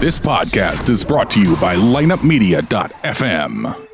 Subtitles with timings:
[0.00, 3.86] This podcast is brought to you by lineupmedia.fm.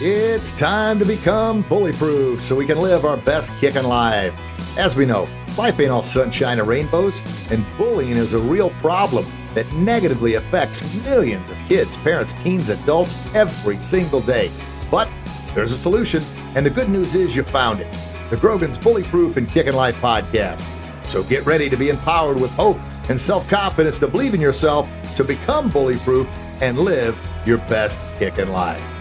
[0.00, 4.34] It's time to become bullyproof so we can live our best kicking life.
[4.78, 5.28] As we know,
[5.58, 10.80] life ain't all sunshine and rainbows, and bullying is a real problem that negatively affects
[11.04, 14.50] millions of kids, parents, teens, adults every single day.
[14.90, 15.10] But
[15.54, 16.22] there's a solution,
[16.54, 17.92] and the good news is you found it
[18.30, 20.64] the Grogan's Bullyproof and Kickin' Life podcast.
[21.10, 24.88] So get ready to be empowered with hope and self confidence to believe in yourself,
[25.14, 26.26] to become bullyproof,
[26.60, 28.97] and live your best kickin' life.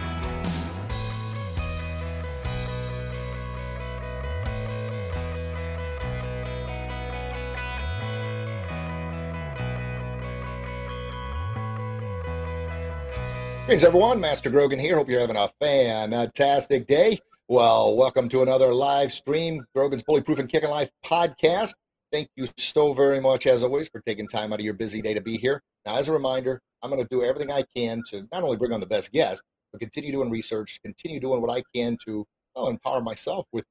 [13.68, 14.22] Thanks, everyone.
[14.22, 14.96] Master Grogan here.
[14.96, 17.20] Hope you're having a fantastic day.
[17.50, 21.76] Well, welcome to another live stream, Grogan's Bullyproof and Kicking Life podcast.
[22.14, 25.14] Thank you so very much, as always, for taking time out of your busy day
[25.14, 25.62] to be here.
[25.86, 28.72] Now, as a reminder, I'm going to do everything I can to not only bring
[28.72, 29.42] on the best guests,
[29.74, 32.26] but continue doing research, continue doing what I can to
[32.56, 33.66] well, empower myself with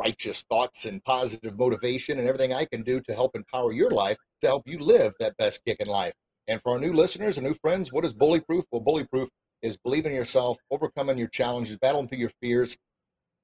[0.00, 4.18] righteous thoughts and positive motivation and everything I can do to help empower your life
[4.40, 6.12] to help you live that best kicking life.
[6.48, 8.64] And for our new listeners and new friends, what is bullyproof?
[8.72, 9.28] Well, bullyproof
[9.60, 12.76] is believing in yourself, overcoming your challenges, battling through your fears,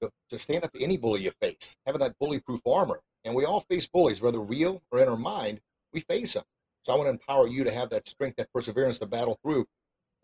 [0.03, 3.01] to, to stand up to any bully you face, having that bullyproof armor.
[3.25, 5.61] And we all face bullies, whether real or in our mind,
[5.93, 6.45] we face them.
[6.83, 9.67] So I want to empower you to have that strength, that perseverance to battle through.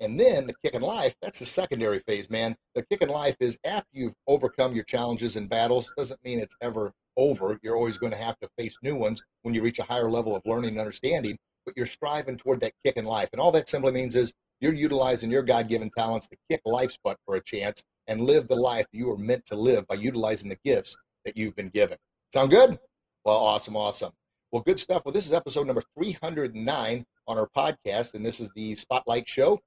[0.01, 2.57] And then the kick in life, that's the secondary phase, man.
[2.75, 6.55] The kick in life is after you've overcome your challenges and battles, doesn't mean it's
[6.63, 7.59] ever over.
[7.63, 10.35] You're always going to have to face new ones when you reach a higher level
[10.35, 13.29] of learning and understanding but you're striving toward that kick in life.
[13.33, 16.99] And all that simply means is you're utilizing your God given talents to kick life's
[17.03, 20.49] butt for a chance and live the life you are meant to live by utilizing
[20.49, 21.97] the gifts that you've been given.
[22.33, 22.79] Sound good?
[23.25, 24.13] Well, awesome, awesome.
[24.53, 25.05] Well, good stuff.
[25.05, 29.61] Well, this is episode number 309 on our podcast, and this is the Spotlight Show.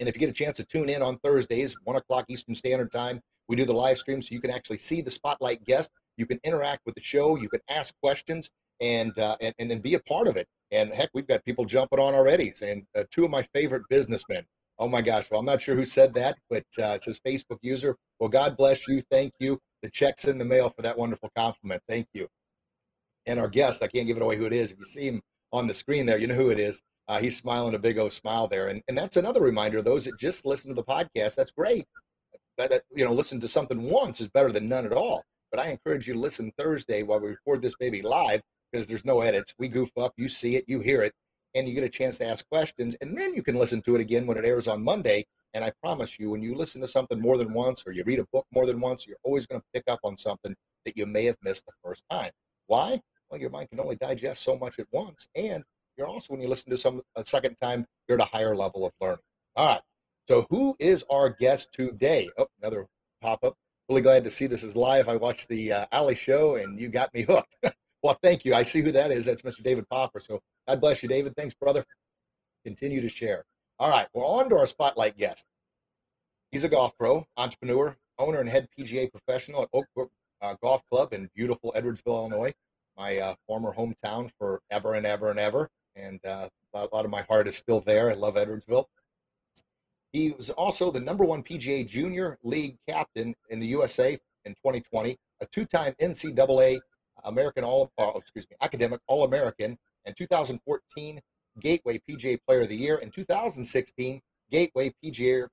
[0.00, 2.90] And if you get a chance to tune in on Thursdays, 1 o'clock Eastern Standard
[2.90, 5.90] Time, we do the live stream so you can actually see the Spotlight guest.
[6.16, 8.50] You can interact with the show, you can ask questions,
[8.80, 10.46] and, uh, and, and, and be a part of it.
[10.72, 14.44] And heck, we've got people jumping on already saying uh, two of my favorite businessmen.
[14.78, 15.30] Oh my gosh.
[15.30, 17.96] Well, I'm not sure who said that, but uh, it says Facebook user.
[18.18, 19.00] Well, God bless you.
[19.10, 19.58] Thank you.
[19.82, 21.82] The check's in the mail for that wonderful compliment.
[21.88, 22.28] Thank you.
[23.26, 24.72] And our guest, I can't give it away who it is.
[24.72, 25.22] If you see him
[25.52, 26.82] on the screen there, you know who it is.
[27.08, 28.68] Uh, he's smiling a big O smile there.
[28.68, 31.84] And, and that's another reminder, those that just listen to the podcast, that's great.
[32.58, 35.22] That, that, you know, listen to something once is better than none at all.
[35.50, 38.40] But I encourage you to listen Thursday while we record this baby live
[38.76, 39.54] because there's no edits.
[39.58, 41.14] We goof up, you see it, you hear it,
[41.54, 42.94] and you get a chance to ask questions.
[43.00, 45.24] And then you can listen to it again when it airs on Monday.
[45.54, 48.18] And I promise you, when you listen to something more than once or you read
[48.18, 50.54] a book more than once, you're always going to pick up on something
[50.84, 52.30] that you may have missed the first time.
[52.66, 53.00] Why?
[53.30, 55.26] Well, your mind can only digest so much at once.
[55.34, 55.64] And
[55.96, 58.84] you're also, when you listen to some a second time, you're at a higher level
[58.84, 59.20] of learning.
[59.56, 59.80] All right.
[60.28, 62.28] So, who is our guest today?
[62.36, 62.86] Oh, another
[63.22, 63.54] pop up.
[63.88, 65.08] Really glad to see this is live.
[65.08, 67.56] I watched the uh, Ali show and you got me hooked.
[68.06, 68.54] Well, thank you.
[68.54, 69.24] I see who that is.
[69.24, 69.64] That's Mr.
[69.64, 70.20] David Popper.
[70.20, 71.34] So God bless you, David.
[71.36, 71.84] Thanks, brother.
[72.64, 73.44] Continue to share.
[73.80, 75.44] All right, we're on to our spotlight guest.
[76.52, 80.82] He's a golf pro, entrepreneur, owner, and head PGA professional at Oak Brook uh, Golf
[80.88, 82.52] Club in beautiful Edwardsville, Illinois,
[82.96, 85.68] my uh, former hometown forever and ever and ever.
[85.96, 88.08] And uh, a lot of my heart is still there.
[88.08, 88.84] I love Edwardsville.
[90.12, 95.16] He was also the number one PGA Junior League captain in the USA in 2020,
[95.40, 96.78] a two-time NCAA
[97.26, 101.20] American All, excuse me, Academic All American, and 2014
[101.60, 104.20] Gateway PGA Player of the Year, and 2016
[104.50, 105.46] Gateway PGA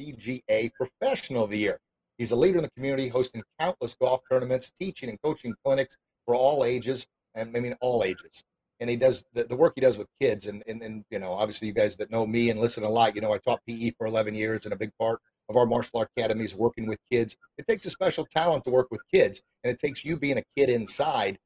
[0.00, 1.80] PGA Professional of the Year.
[2.18, 6.34] He's a leader in the community, hosting countless golf tournaments, teaching and coaching clinics for
[6.34, 8.42] all ages, and I mean all ages.
[8.80, 11.32] And he does the, the work he does with kids, and, and and you know,
[11.32, 13.92] obviously, you guys that know me and listen a lot, you know, I taught PE
[13.96, 17.36] for 11 years, and a big part of our martial art academies working with kids.
[17.58, 20.42] It takes a special talent to work with kids, and it takes you being a
[20.56, 21.38] kid inside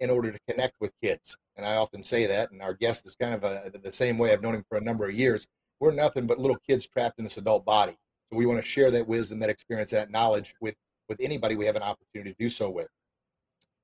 [0.00, 1.36] in order to connect with kids.
[1.56, 4.32] And I often say that, and our guest is kind of a, the same way.
[4.32, 5.46] I've known him for a number of years.
[5.80, 7.96] We're nothing but little kids trapped in this adult body.
[8.30, 10.74] So we want to share that wisdom, that experience, that knowledge with
[11.08, 12.88] with anybody we have an opportunity to do so with.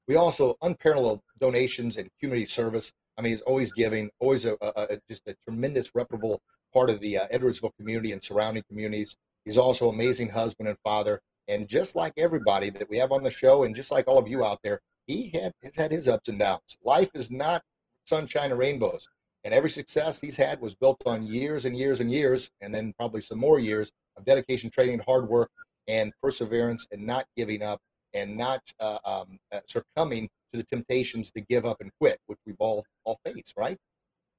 [0.09, 2.93] We also unparalleled donations and community service.
[3.19, 6.41] I mean, he's always giving, always a, a, a just a tremendous, reputable
[6.73, 9.17] part of the uh, Edwardsville community and surrounding communities.
[9.45, 11.21] He's also an amazing husband and father.
[11.49, 14.29] And just like everybody that we have on the show, and just like all of
[14.29, 16.77] you out there, he had has had his ups and downs.
[16.85, 17.63] Life is not
[18.05, 19.09] sunshine and rainbows.
[19.43, 22.93] And every success he's had was built on years and years and years, and then
[22.99, 25.51] probably some more years of dedication, training, hard work,
[25.89, 27.81] and perseverance and not giving up
[28.15, 32.39] and not uh, um, uh, succumbing to the temptations to give up and quit, which
[32.47, 33.79] we've all all faced, right?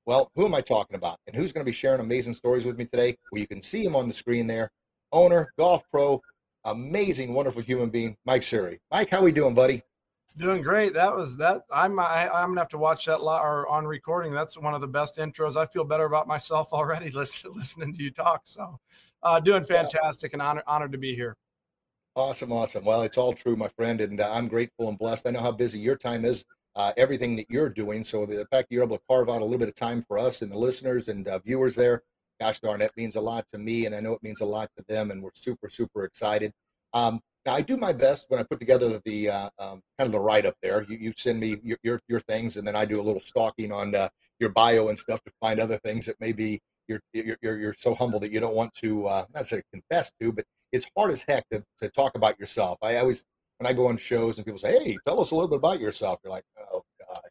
[0.05, 1.17] Well, who am I talking about?
[1.27, 3.15] And who's going to be sharing amazing stories with me today?
[3.31, 4.71] Well, you can see him on the screen there.
[5.11, 6.21] Owner, golf pro,
[6.65, 8.79] amazing, wonderful human being, Mike Suhre.
[8.91, 9.81] Mike, how we doing, buddy?
[10.37, 10.93] Doing great.
[10.93, 11.63] That was that.
[11.73, 14.31] I'm I, am i gonna have to watch that lot or on recording.
[14.31, 15.57] That's one of the best intros.
[15.57, 18.41] I feel better about myself already listening listening to you talk.
[18.45, 18.79] So,
[19.23, 21.35] uh, doing fantastic and honored honored to be here.
[22.15, 22.85] Awesome, awesome.
[22.85, 25.27] Well, it's all true, my friend, and uh, I'm grateful and blessed.
[25.27, 28.03] I know how busy your time is, uh, everything that you're doing.
[28.03, 30.17] So the fact that you're able to carve out a little bit of time for
[30.17, 32.03] us and the listeners and uh, viewers there,
[32.41, 34.69] gosh darn, it means a lot to me, and I know it means a lot
[34.77, 36.51] to them, and we're super, super excited.
[36.93, 40.11] Um, now, I do my best when I put together the uh, um, kind of
[40.11, 40.85] the write up there.
[40.89, 43.71] You, you send me your, your, your things, and then I do a little stalking
[43.71, 44.09] on uh,
[44.39, 48.19] your bio and stuff to find other things that maybe you're you're you're so humble
[48.19, 51.47] that you don't want to uh, not say confess to, but it's hard as heck
[51.51, 52.77] to, to talk about yourself.
[52.81, 53.23] I always
[53.59, 55.79] when I go on shows and people say, "Hey, tell us a little bit about
[55.79, 56.43] yourself," you're like,
[56.73, 57.21] "Oh gosh,"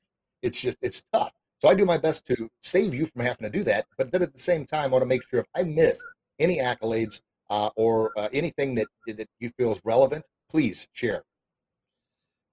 [0.42, 1.32] it's just it's tough.
[1.60, 4.22] So I do my best to save you from having to do that, but then
[4.22, 6.02] at the same time, I want to make sure if I miss
[6.38, 7.20] any accolades
[7.50, 11.22] uh, or uh, anything that that you feel is relevant, please share.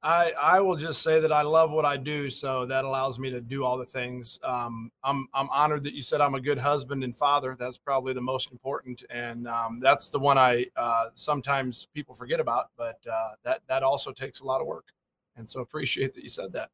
[0.03, 3.29] I I will just say that I love what I do, so that allows me
[3.31, 4.39] to do all the things.
[4.43, 7.55] Um, I'm I'm honored that you said I'm a good husband and father.
[7.57, 12.41] That's probably the most important, and um, that's the one I uh, sometimes people forget
[12.41, 12.71] about.
[12.77, 14.91] But uh, that that also takes a lot of work,
[15.37, 16.71] and so appreciate that you said that.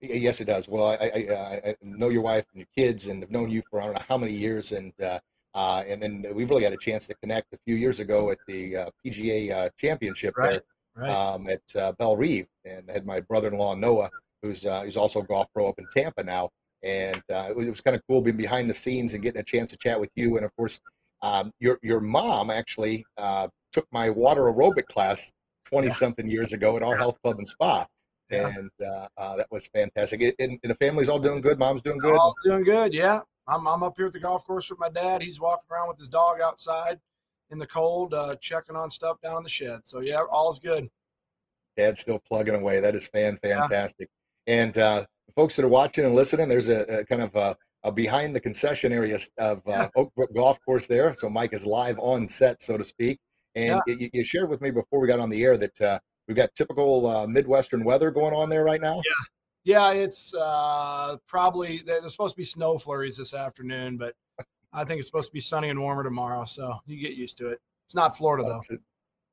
[0.00, 0.66] Yes, it does.
[0.68, 3.82] Well, I, I, I know your wife and your kids, and have known you for
[3.82, 5.18] I don't know how many years, and uh,
[5.54, 8.38] uh, and then we really had a chance to connect a few years ago at
[8.46, 10.62] the uh, PGA uh, Championship right, there
[10.94, 11.10] right.
[11.10, 14.10] Um, at uh, Bellerive, and I had my brother-in-law Noah,
[14.42, 16.50] who's uh, who's also a golf pro up in Tampa now,
[16.82, 19.44] and uh, it was, was kind of cool being behind the scenes and getting a
[19.44, 20.80] chance to chat with you, and of course,
[21.20, 23.04] um, your your mom actually
[23.72, 25.30] took my water aerobic class
[25.66, 27.86] twenty something years ago at our health club and spa.
[28.30, 28.52] Yeah.
[28.56, 30.34] And that was fantastic.
[30.38, 31.58] And, and the family's all doing good.
[31.58, 32.16] Mom's doing good.
[32.18, 32.94] All doing good.
[32.94, 33.20] Yeah.
[33.48, 35.22] I'm, I'm up here at the golf course with my dad.
[35.22, 37.00] He's walking around with his dog outside
[37.50, 39.80] in the cold, uh, checking on stuff down in the shed.
[39.84, 40.88] So yeah, all's good.
[41.76, 42.80] Dad's still plugging away.
[42.80, 44.08] That is fan fantastic.
[44.46, 44.54] Yeah.
[44.54, 45.04] And uh,
[45.34, 48.40] folks that are watching and listening, there's a, a kind of a, a, behind the
[48.40, 49.88] concession area of uh, yeah.
[49.96, 51.14] Oak Brook Golf Course there.
[51.14, 53.18] So Mike is live on set, so to speak.
[53.54, 53.94] And yeah.
[53.98, 55.98] you, you, shared with me before we got on the air that uh,
[56.30, 59.02] we've got typical uh, Midwestern weather going on there right now.
[59.64, 64.14] Yeah, yeah, it's uh, probably there's supposed to be snow flurries this afternoon, but
[64.72, 66.44] I think it's supposed to be sunny and warmer tomorrow.
[66.44, 67.58] So you get used to it.
[67.86, 68.58] It's not Florida though.
[68.58, 68.78] Ups and,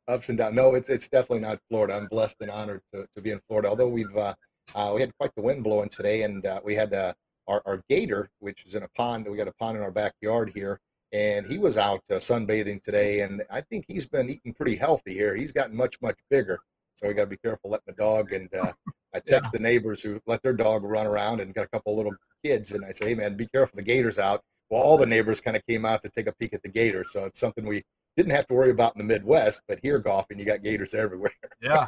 [0.08, 0.56] ups and downs.
[0.56, 1.94] No, it's it's definitely not Florida.
[1.94, 3.70] I'm blessed and honored to, to be in Florida.
[3.70, 4.34] Although we've uh,
[4.74, 7.14] uh, we had quite the wind blowing today, and uh, we had uh,
[7.48, 9.28] our our gator, which is in a pond.
[9.30, 10.80] We got a pond in our backyard here,
[11.14, 15.14] and he was out uh, sunbathing today, and I think he's been eating pretty healthy
[15.14, 15.36] here.
[15.36, 16.60] He's gotten much much bigger,
[16.98, 18.72] so we got to be careful letting the dog and uh,
[19.14, 19.60] I text yeah.
[19.60, 22.14] the neighbors who let their dog run around and got a couple little
[22.44, 23.78] kids, and I say, "Hey, man, be careful.
[23.78, 26.54] The gator's out." Well, all the neighbors kind of came out to take a peek
[26.54, 27.84] at the gator, so it's something we
[28.18, 29.62] didn't have to worry about in the Midwest.
[29.68, 31.32] But here, golfing, you got gators everywhere.
[31.62, 31.88] yeah,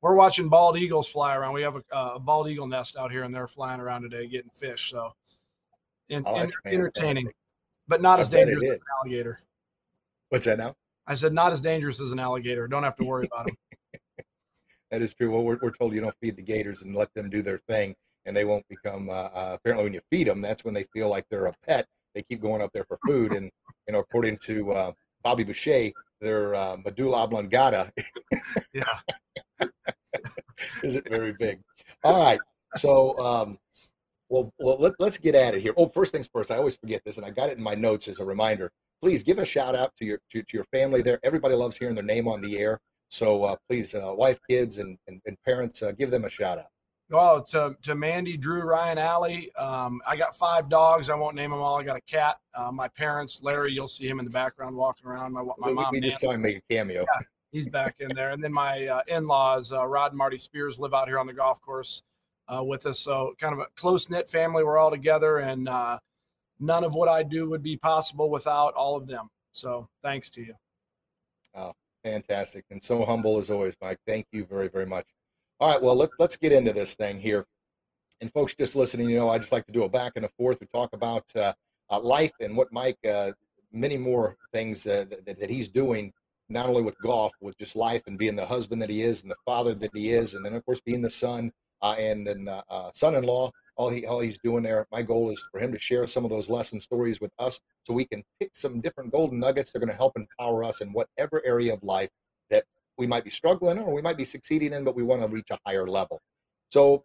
[0.00, 1.52] we're watching bald eagles fly around.
[1.52, 4.50] We have a, a, bald eagle nest out here, and they're flying around today getting
[4.54, 4.90] fish.
[4.90, 5.12] So,
[6.08, 7.28] in, oh, in, entertaining,
[7.88, 9.38] but not I as dangerous as an alligator.
[10.30, 10.74] What's that now?
[11.06, 12.68] I said not as dangerous as an alligator.
[12.68, 13.56] Don't have to worry about them.
[14.90, 15.30] That is true.
[15.30, 17.94] Well, we're, we're told you don't feed the gators and let them do their thing,
[18.24, 19.10] and they won't become.
[19.10, 21.86] Uh, uh, apparently, when you feed them, that's when they feel like they're a pet.
[22.14, 23.50] They keep going up there for food, and
[23.86, 24.92] you know, according to uh,
[25.22, 25.90] Bobby Boucher,
[26.20, 27.92] their uh, medulla oblongata
[28.72, 28.98] yeah.
[30.82, 31.60] isn't very big.
[32.02, 32.40] All right,
[32.76, 33.58] so um,
[34.28, 35.74] well, well let, us get at it here.
[35.76, 36.50] Oh, first things first.
[36.50, 38.70] I always forget this, and I got it in my notes as a reminder.
[39.02, 41.20] Please give a shout out to your to, to your family there.
[41.22, 42.80] Everybody loves hearing their name on the air.
[43.08, 46.58] So uh, please, uh, wife, kids, and, and, and parents, uh, give them a shout
[46.58, 46.66] out.
[47.10, 51.08] Well, to, to Mandy, Drew, Ryan, Allie, um, I got five dogs.
[51.08, 51.80] I won't name them all.
[51.80, 52.38] I got a cat.
[52.54, 55.32] Uh, my parents, Larry, you'll see him in the background walking around.
[55.32, 55.88] My, my we, mom.
[55.90, 57.00] We just saw him make a cameo.
[57.00, 58.30] Yeah, he's back in there.
[58.30, 61.26] And then my uh, in laws, uh, Rod and Marty Spears, live out here on
[61.26, 62.02] the golf course
[62.46, 63.00] uh, with us.
[63.00, 64.62] So kind of a close knit family.
[64.62, 65.98] We're all together, and uh,
[66.60, 69.30] none of what I do would be possible without all of them.
[69.52, 70.54] So thanks to you.
[71.54, 71.72] Oh,
[72.04, 72.64] Fantastic.
[72.70, 73.98] And so humble as always, Mike.
[74.06, 75.06] Thank you very, very much.
[75.60, 75.82] All right.
[75.82, 77.44] Well, let, let's get into this thing here.
[78.20, 80.28] And folks just listening, you know, I just like to do a back and a
[80.28, 80.58] forth.
[80.60, 81.52] We talk about uh,
[81.90, 83.32] uh, life and what Mike, uh,
[83.72, 86.12] many more things uh, that, that he's doing,
[86.48, 89.30] not only with golf, with just life and being the husband that he is and
[89.30, 90.34] the father that he is.
[90.34, 91.52] And then, of course, being the son
[91.82, 94.86] uh, and then uh, son in law all he all he's doing there.
[94.92, 97.94] My goal is for him to share some of those lesson stories with us, so
[97.94, 100.92] we can pick some different golden nuggets that are going to help empower us in
[100.92, 102.10] whatever area of life
[102.50, 102.64] that
[102.98, 105.50] we might be struggling or we might be succeeding in, but we want to reach
[105.50, 106.20] a higher level.
[106.70, 107.04] So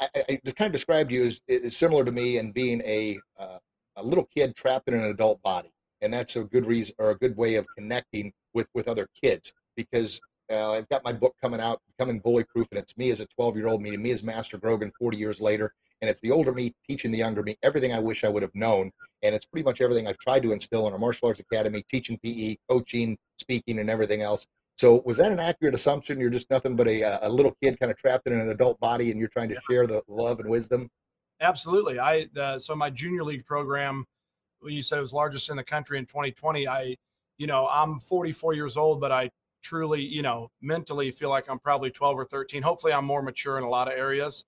[0.00, 3.16] I, I, I kind of described you as, as, similar to me and being a
[3.38, 3.58] uh,
[3.96, 7.16] a little kid trapped in an adult body, and that's a good reason or a
[7.16, 11.60] good way of connecting with with other kids because uh, I've got my book coming
[11.60, 14.22] out, Becoming Bully Proof, and it's me as a 12 year old meeting me as
[14.22, 15.72] Master Grogan 40 years later.
[16.00, 18.54] And it's the older me teaching the younger me everything I wish I would have
[18.54, 18.90] known.
[19.22, 22.18] And it's pretty much everything I've tried to instill in our martial arts academy, teaching
[22.22, 24.46] PE, coaching, speaking, and everything else.
[24.76, 26.20] So, was that an accurate assumption?
[26.20, 29.10] You're just nothing but a, a little kid kind of trapped in an adult body
[29.10, 30.88] and you're trying to share the love and wisdom?
[31.40, 31.98] Absolutely.
[31.98, 34.04] I uh, So, my junior league program,
[34.62, 36.68] you said it was largest in the country in 2020.
[36.68, 36.94] I,
[37.38, 39.30] you know, I'm 44 years old, but I
[39.62, 42.62] truly, you know, mentally feel like I'm probably 12 or 13.
[42.62, 44.44] Hopefully, I'm more mature in a lot of areas.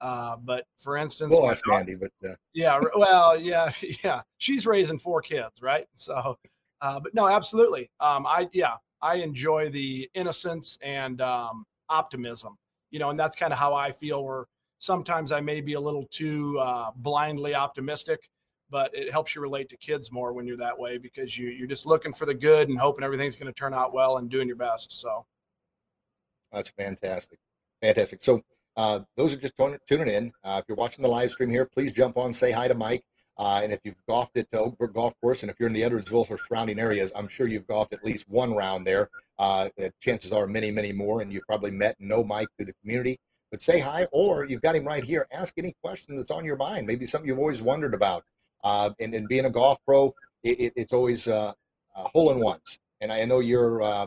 [0.00, 2.34] Uh, but for instance, we'll ask Mandy, but uh...
[2.52, 3.70] yeah, well, yeah,
[4.04, 5.86] yeah, she's raising four kids, right?
[5.94, 6.38] So,
[6.80, 7.90] uh, but no, absolutely.
[8.00, 12.58] Um, I yeah, I enjoy the innocence and um, optimism,
[12.90, 14.24] you know, and that's kind of how I feel.
[14.24, 14.44] Where
[14.78, 18.28] sometimes I may be a little too uh, blindly optimistic,
[18.74, 21.68] but it helps you relate to kids more when you're that way because you you're
[21.68, 24.48] just looking for the good and hoping everything's going to turn out well and doing
[24.48, 24.90] your best.
[24.90, 25.26] So
[26.50, 27.38] that's fantastic,
[27.80, 28.20] fantastic.
[28.20, 28.42] So
[28.76, 29.54] uh, those are just
[29.88, 30.32] tuning in.
[30.42, 33.04] Uh, if you're watching the live stream here, please jump on, say hi to Mike.
[33.38, 36.28] Uh, and if you've golfed at Oak Golf Course, and if you're in the Edwardsville
[36.28, 39.08] or surrounding areas, I'm sure you've golfed at least one round there.
[39.38, 39.68] Uh,
[40.00, 43.20] chances are many, many more, and you've probably met and know Mike through the community.
[43.52, 45.28] But say hi, or you've got him right here.
[45.32, 48.24] Ask any question that's on your mind, maybe something you've always wondered about.
[48.64, 51.52] Uh, and, and being a golf pro, it, it's always uh,
[51.94, 52.78] uh, hole in ones.
[53.00, 54.06] And I know your uh,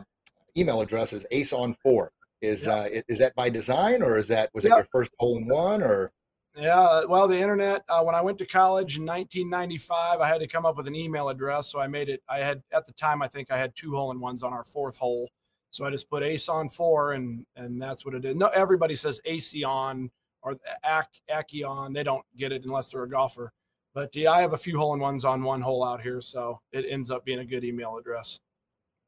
[0.58, 2.12] email address is ace on four.
[2.42, 4.74] Is uh, is that by design or is that was yep.
[4.74, 6.12] it your first hole in one or?
[6.56, 7.84] Yeah, well, the internet.
[7.88, 10.96] Uh, when I went to college in 1995, I had to come up with an
[10.96, 12.22] email address, so I made it.
[12.28, 14.64] I had at the time, I think I had two hole in ones on our
[14.64, 15.30] fourth hole,
[15.72, 18.36] so I just put ace on four, and and that's what it is.
[18.36, 20.12] No, everybody says ace on
[20.42, 21.94] or Aki on.
[21.94, 23.52] They don't get it unless they're a golfer.
[23.98, 26.62] But yeah, I have a few hole in ones on one hole out here, so
[26.72, 28.40] it ends up being a good email address.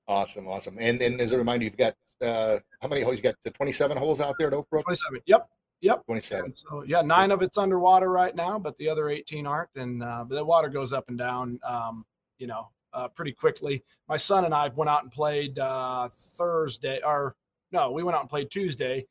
[0.07, 0.77] Awesome, awesome.
[0.79, 1.93] And and as a reminder, you've got
[2.23, 3.17] uh, how many holes?
[3.17, 4.85] You got the 27 holes out there at Oak Brook?
[4.85, 5.21] 27.
[5.27, 5.47] Yep.
[5.81, 6.05] Yep.
[6.07, 6.55] 27.
[6.55, 9.69] So yeah, nine of it's underwater right now, but the other 18 aren't.
[9.75, 12.03] And uh, but the water goes up and down, um,
[12.39, 13.83] you know, uh, pretty quickly.
[14.07, 17.35] My son and I went out and played uh, Thursday, or
[17.71, 19.05] no, we went out and played Tuesday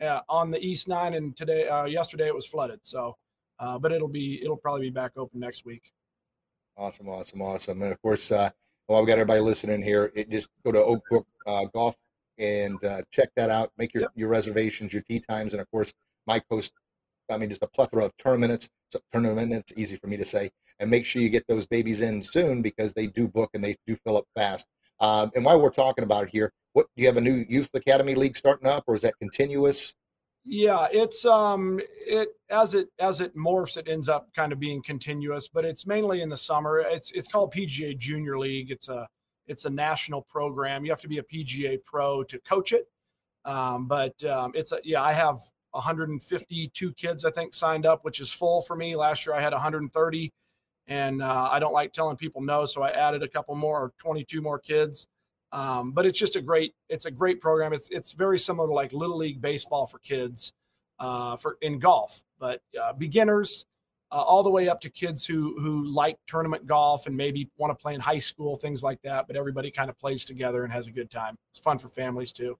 [0.00, 2.78] uh, on the East Nine, and today, uh, yesterday it was flooded.
[2.82, 3.16] So
[3.58, 5.92] uh, but it'll be it'll probably be back open next week.
[6.76, 7.82] Awesome, awesome, awesome.
[7.82, 8.50] And of course, uh,
[8.88, 10.10] well, we've got everybody listening here.
[10.14, 11.96] It, just go to Oak Brook uh, Golf
[12.38, 13.70] and uh, check that out.
[13.78, 14.10] Make your, yep.
[14.16, 15.92] your reservations, your tee times, and of course,
[16.26, 16.74] Mike posts.
[17.30, 18.68] I mean, just a plethora of tournaments.
[18.90, 20.50] So tournament, easy for me to say.
[20.78, 23.76] And make sure you get those babies in soon because they do book and they
[23.86, 24.66] do fill up fast.
[25.00, 27.70] Um, and while we're talking about it here, what do you have a new youth
[27.74, 29.94] academy league starting up, or is that continuous?
[30.46, 34.82] Yeah, it's um it as it as it morphs, it ends up kind of being
[34.82, 36.78] continuous, but it's mainly in the summer.
[36.80, 38.70] It's it's called PGA Junior League.
[38.70, 39.08] It's a
[39.46, 40.84] it's a national program.
[40.84, 42.86] You have to be a PGA pro to coach it.
[43.44, 45.38] Um, but um, it's a, yeah, I have
[45.72, 48.96] 152 kids I think signed up, which is full for me.
[48.96, 50.32] Last year I had 130,
[50.88, 53.92] and uh, I don't like telling people no, so I added a couple more, or
[53.98, 55.06] 22 more kids.
[55.54, 57.72] Um, but it's just a great it's a great program.
[57.72, 60.52] It's it's very similar to like little league baseball for kids
[60.98, 63.64] uh, for in golf, but uh, beginners
[64.10, 67.70] uh, all the way up to kids who who like tournament golf and maybe want
[67.70, 69.28] to play in high school things like that.
[69.28, 71.38] But everybody kind of plays together and has a good time.
[71.52, 72.58] It's fun for families too.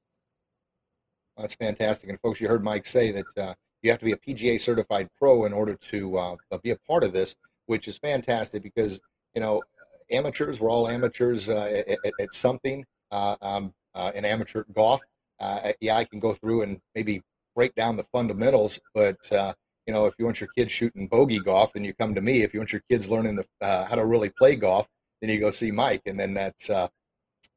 [1.36, 2.10] That's fantastic.
[2.10, 5.08] And folks, you heard Mike say that uh, you have to be a PGA certified
[5.18, 7.34] pro in order to uh, be a part of this,
[7.66, 9.00] which is fantastic because
[9.34, 9.64] you know
[10.10, 10.60] amateurs.
[10.60, 15.00] We're all amateurs uh, at, at, something uh, um, uh, in amateur golf.
[15.40, 17.22] Uh, yeah, I can go through and maybe
[17.54, 19.52] break down the fundamentals, but uh,
[19.86, 22.42] you know, if you want your kids shooting bogey golf, then you come to me.
[22.42, 24.88] If you want your kids learning the, uh, how to really play golf,
[25.20, 26.70] then you go see Mike, and then that's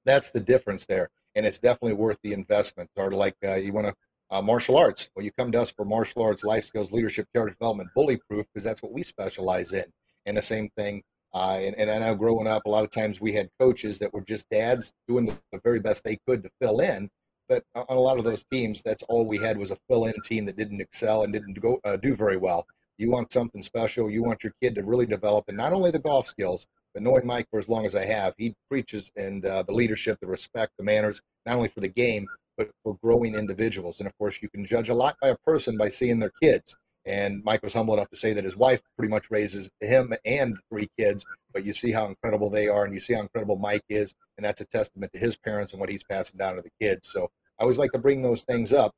[0.06, 1.10] that's the difference there.
[1.36, 2.90] And it's definitely worth the investment.
[2.96, 3.94] Or like you want to
[4.30, 5.10] uh, martial arts.
[5.16, 8.46] Well, you come to us for martial arts, life skills, leadership, character development, bully proof,
[8.48, 9.86] because that's what we specialize in.
[10.26, 11.04] And the same thing
[11.38, 14.14] uh, and, and I know growing up, a lot of times we had coaches that
[14.14, 17.10] were just dads doing the, the very best they could to fill in.
[17.48, 20.46] But on a lot of those teams, that's all we had was a fill-in team
[20.46, 22.66] that didn't excel and didn't go uh, do very well.
[22.98, 24.10] You want something special.
[24.10, 27.26] You want your kid to really develop, and not only the golf skills, but knowing
[27.26, 30.74] Mike for as long as I have, he preaches and uh, the leadership, the respect,
[30.78, 32.26] the manners, not only for the game,
[32.58, 34.00] but for growing individuals.
[34.00, 36.76] And of course, you can judge a lot by a person by seeing their kids.
[37.08, 40.58] And Mike was humble enough to say that his wife pretty much raises him and
[40.70, 43.84] three kids, but you see how incredible they are and you see how incredible Mike
[43.88, 44.14] is.
[44.38, 47.08] And that's a testament to his parents and what he's passing down to the kids.
[47.08, 48.92] So I always like to bring those things up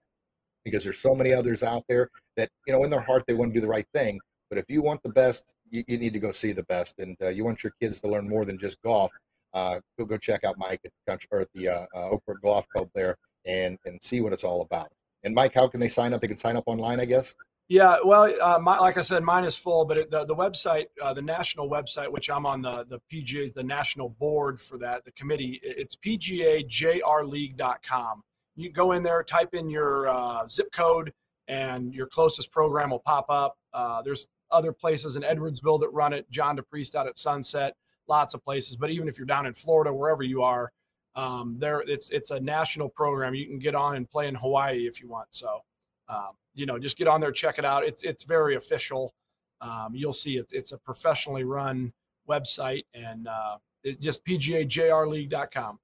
[0.66, 3.54] because there's so many others out there that, you know, in their heart, they want
[3.54, 4.20] to do the right thing.
[4.50, 7.00] But if you want the best, you, you need to go see the best.
[7.00, 9.12] And uh, you want your kids to learn more than just golf.
[9.54, 12.68] Uh, go go check out Mike at, country, or at the uh, uh, Oak Golf
[12.70, 14.92] Club there and and see what it's all about.
[15.24, 16.22] And Mike, how can they sign up?
[16.22, 17.36] They can sign up online, I guess.
[17.72, 20.88] Yeah, well, uh, my, like I said, mine is full, but it, the, the website,
[21.04, 25.06] uh, the national website, which I'm on the the PGA, the national board for that,
[25.06, 28.24] the committee, it's pgajrleague.com.
[28.56, 31.14] You go in there, type in your uh, zip code,
[31.48, 33.56] and your closest program will pop up.
[33.72, 36.26] Uh, there's other places in Edwardsville that run it.
[36.32, 37.76] John DePriest out at Sunset,
[38.08, 38.78] lots of places.
[38.78, 40.72] But even if you're down in Florida, wherever you are,
[41.14, 43.36] um, there it's it's a national program.
[43.36, 45.28] You can get on and play in Hawaii if you want.
[45.30, 45.62] So.
[46.10, 47.84] Um, you know, just get on there, check it out.
[47.84, 49.14] It's it's very official.
[49.62, 51.94] Um, you'll see it, it's a professionally run
[52.28, 55.80] website and uh, it just pgajrleague.com.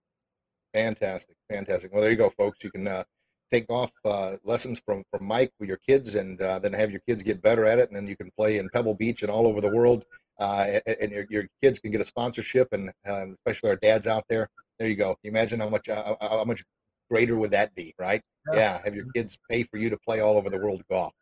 [0.74, 1.94] Fantastic, fantastic.
[1.94, 2.64] Well, there you go, folks.
[2.64, 3.04] You can uh,
[3.52, 7.02] take off uh, lessons from from Mike with your kids, and uh, then have your
[7.08, 9.48] kids get better at it, and then you can play in Pebble Beach and all
[9.48, 10.06] over the world.
[10.38, 14.50] Uh, and your, your kids can get a sponsorship, and especially our dads out there.
[14.80, 15.16] There you go.
[15.24, 16.62] you imagine how much uh, how much
[17.10, 18.22] greater would that be, right?
[18.52, 18.60] Yeah.
[18.60, 18.82] yeah.
[18.84, 21.14] have your kids pay for you to play all over the world golf.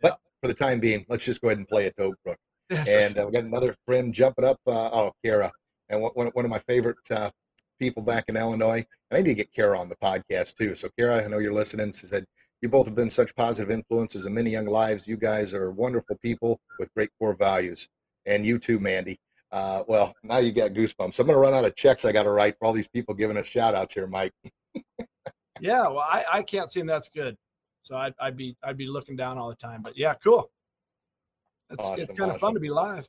[0.00, 2.38] But for the time being, let's just go ahead and play at Oak Brook.
[2.70, 4.58] and uh, we got another friend jumping up.
[4.66, 5.52] Uh, oh, Kara,
[5.88, 7.30] and one, one of my favorite uh,
[7.78, 8.84] people back in Illinois.
[9.10, 10.74] And I need to get Kara on the podcast too.
[10.74, 11.92] So, Kara, I know you're listening.
[11.92, 12.24] She said,
[12.60, 15.06] You both have been such positive influences in many young lives.
[15.06, 17.88] You guys are wonderful people with great core values.
[18.26, 19.18] And you too, Mandy.
[19.50, 21.18] Uh, well, now you got goosebumps.
[21.18, 23.14] I'm going to run out of checks I got to write for all these people
[23.14, 24.32] giving us shout outs here, Mike.
[25.62, 26.88] yeah, well, I, I can't see him.
[26.88, 27.36] That's good.
[27.82, 29.80] So I'd, I'd be I'd be looking down all the time.
[29.80, 30.50] But yeah, cool.
[31.70, 33.08] It's awesome, it's kind of fun to be live.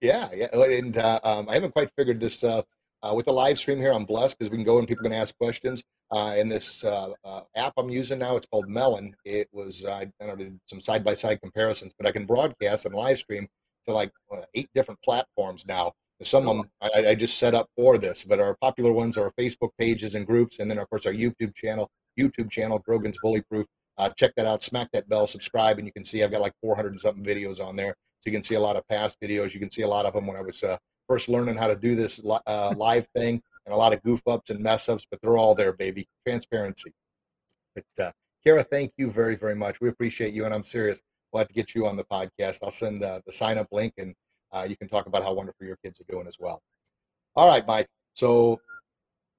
[0.00, 2.62] Yeah, yeah, and uh, um, I haven't quite figured this uh,
[3.02, 3.92] uh, with the live stream here.
[3.92, 5.82] I'm blessed because we can go and people can ask questions.
[6.10, 9.14] Uh, and this uh, uh, app I'm using now, it's called Melon.
[9.24, 12.94] It was I don't know some side by side comparisons, but I can broadcast and
[12.94, 13.46] live stream
[13.86, 14.10] to like
[14.54, 15.92] eight different platforms now.
[16.22, 19.30] Some of them I, I, just set up for this, but our popular ones are
[19.40, 23.42] Facebook pages and groups, and then of course our YouTube channel, YouTube channel, Grogan's Bully
[23.50, 23.66] Proof.
[23.96, 24.62] Uh, check that out.
[24.62, 27.64] Smack that bell, subscribe, and you can see I've got like 400 and something videos
[27.64, 27.94] on there.
[28.20, 29.54] So you can see a lot of past videos.
[29.54, 30.76] You can see a lot of them when I was uh,
[31.08, 34.50] first learning how to do this uh, live thing, and a lot of goof ups
[34.50, 36.06] and mess ups, but they're all there, baby.
[36.26, 36.92] Transparency.
[37.74, 38.10] But uh,
[38.44, 39.80] Kara, thank you very, very much.
[39.80, 41.02] We appreciate you, and I'm serious.
[41.32, 42.60] We'll have to get you on the podcast.
[42.62, 44.14] I'll send uh, the sign up link and
[44.52, 46.60] uh, you can talk about how wonderful your kids are doing as well.
[47.36, 47.86] All right, Mike.
[48.14, 48.60] So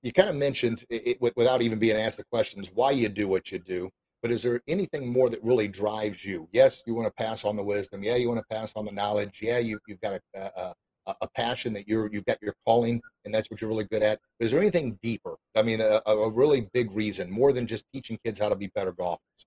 [0.02, 3.28] you kind of mentioned it, it, without even being asked the questions why you do
[3.28, 3.90] what you do.
[4.22, 6.48] But is there anything more that really drives you?
[6.52, 8.04] Yes, you want to pass on the wisdom.
[8.04, 9.40] Yeah, you want to pass on the knowledge.
[9.42, 13.34] Yeah, you, you've got a, a, a passion that you're you've got your calling, and
[13.34, 14.20] that's what you're really good at.
[14.40, 15.38] But is there anything deeper?
[15.56, 18.68] I mean, a, a really big reason, more than just teaching kids how to be
[18.76, 19.46] better golfers.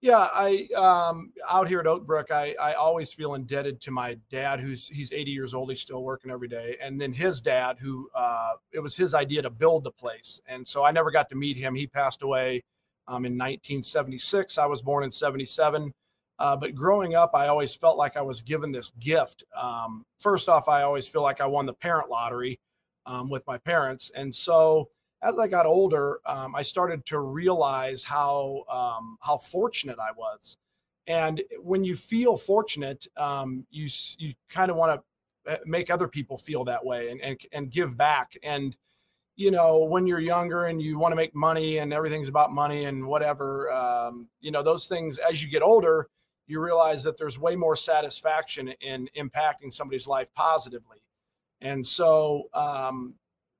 [0.00, 4.16] Yeah, I um, out here at Oak Brook, I, I always feel indebted to my
[4.30, 7.78] dad, who's he's 80 years old, he's still working every day, and then his dad,
[7.80, 11.28] who uh, it was his idea to build the place, and so I never got
[11.30, 11.74] to meet him.
[11.74, 12.62] He passed away
[13.08, 14.56] um, in 1976.
[14.56, 15.92] I was born in 77.
[16.38, 19.42] Uh, but growing up, I always felt like I was given this gift.
[19.60, 22.60] Um, first off, I always feel like I won the parent lottery
[23.06, 24.90] um, with my parents, and so
[25.22, 30.56] as I got older, um, I started to realize how um, how fortunate I was.
[31.06, 35.00] And when you feel fortunate, um, you you kind of want
[35.46, 38.36] to eh, make other people feel that way and, and and give back.
[38.42, 38.76] And
[39.34, 42.86] you know, when you're younger and you want to make money and everything's about money
[42.86, 45.18] and whatever, um, you know, those things.
[45.18, 46.08] As you get older,
[46.48, 50.98] you realize that there's way more satisfaction in impacting somebody's life positively.
[51.60, 53.14] And so, um,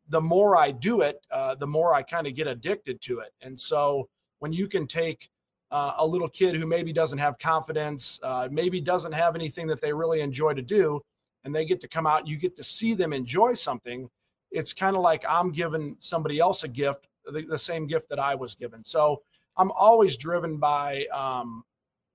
[0.09, 3.33] the more I do it, uh, the more I kind of get addicted to it.
[3.42, 5.29] And so when you can take
[5.71, 9.81] uh, a little kid who maybe doesn't have confidence, uh, maybe doesn't have anything that
[9.81, 11.01] they really enjoy to do,
[11.44, 14.09] and they get to come out, you get to see them enjoy something.
[14.51, 18.18] It's kind of like I'm giving somebody else a gift, the, the, same gift that
[18.18, 18.83] I was given.
[18.85, 19.23] So
[19.57, 21.64] I'm always driven by um,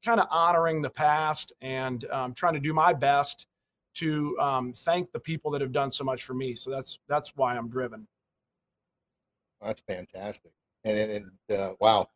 [0.04, 3.46] kind of honoring the past and um, trying to do my best
[3.96, 6.56] to um, thank the people that have done so much for me.
[6.56, 8.08] So that's that's why I'm driven.
[9.62, 10.52] That's fantastic,
[10.84, 11.12] and and,
[11.50, 12.08] and uh, wow,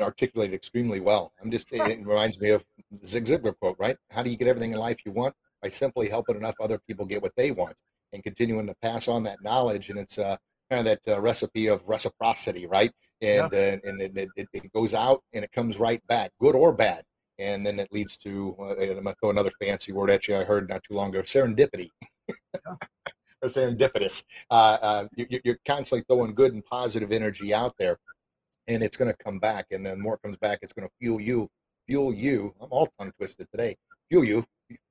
[0.00, 1.32] articulated extremely well.
[1.42, 2.64] I'm just it reminds me of
[3.04, 3.96] Zig Ziglar quote, right?
[4.10, 5.34] How do you get everything in life you want?
[5.62, 7.74] By simply helping enough other people get what they want
[8.12, 9.90] and continuing to pass on that knowledge.
[9.90, 10.36] And it's uh,
[10.70, 12.92] kind of that uh, recipe of reciprocity, right?
[13.20, 13.58] And yeah.
[13.58, 17.02] uh, and it, it, it goes out and it comes right back, good or bad.
[17.38, 20.36] And then it leads to uh, I'm going to throw another fancy word at you.
[20.36, 21.90] I heard not too long ago serendipity.
[23.42, 24.24] or serendipitous.
[24.50, 27.98] Uh, uh, you, you're constantly throwing good and positive energy out there,
[28.66, 29.66] and it's going to come back.
[29.70, 31.48] And then more comes back, it's going to fuel you,
[31.86, 32.54] fuel you.
[32.60, 33.76] I'm all tongue twisted today.
[34.10, 34.44] Fuel you,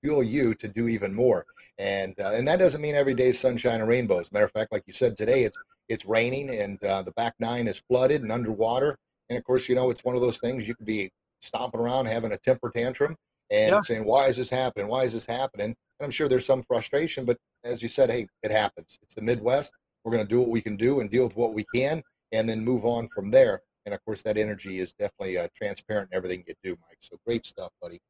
[0.04, 1.46] fuel you to do even more.
[1.78, 4.32] And uh, and that doesn't mean every day is sunshine and rainbows.
[4.32, 5.58] Matter of fact, like you said today, it's
[5.90, 8.98] it's raining and uh, the back nine is flooded and underwater.
[9.30, 12.06] And of course, you know it's one of those things you could be stomping around
[12.06, 13.16] having a temper tantrum
[13.52, 13.82] and yeah.
[13.82, 14.88] saying, "Why is this happening?
[14.88, 18.28] Why is this happening?" And I'm sure there's some frustration, but as you said, hey,
[18.44, 19.00] it happens.
[19.02, 19.72] It's the Midwest.
[20.04, 22.48] We're going to do what we can do and deal with what we can, and
[22.48, 23.62] then move on from there.
[23.86, 26.98] And of course, that energy is definitely uh, transparent in everything you do, Mike.
[27.00, 28.02] So great stuff, buddy.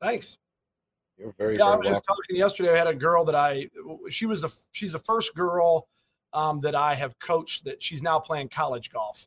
[0.00, 0.38] Thanks.
[1.18, 1.56] You're very.
[1.56, 2.72] Yeah, very I was just talking yesterday.
[2.72, 3.70] I had a girl that I.
[4.10, 4.50] She was the.
[4.72, 5.88] She's the first girl
[6.32, 7.64] um, that I have coached.
[7.64, 9.26] That she's now playing college golf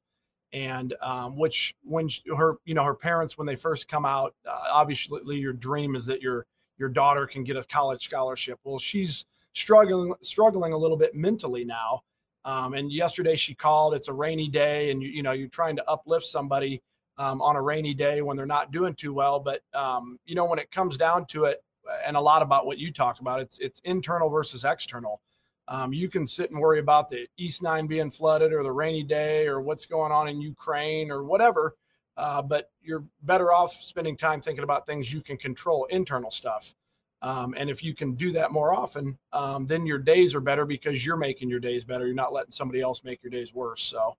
[0.53, 4.59] and um, which when her you know her parents when they first come out uh,
[4.71, 6.45] obviously your dream is that your
[6.77, 8.59] your daughter can get a college scholarship.
[8.63, 12.01] Well she's struggling struggling a little bit mentally now
[12.45, 15.75] um, and yesterday she called it's a rainy day and you, you know you're trying
[15.75, 16.81] to uplift somebody
[17.17, 20.45] um, on a rainy day when they're not doing too well but um, you know
[20.45, 21.63] when it comes down to it
[22.05, 25.19] and a lot about what you talk about it's it's internal versus external
[25.67, 29.03] um, you can sit and worry about the East Nine being flooded or the rainy
[29.03, 31.75] day or what's going on in Ukraine or whatever.
[32.15, 36.73] Uh, but you're better off spending time thinking about things you can control, internal stuff.
[37.21, 40.65] Um, and if you can do that more often, um, then your days are better
[40.65, 42.05] because you're making your days better.
[42.05, 43.83] You're not letting somebody else make your days worse.
[43.83, 44.17] So,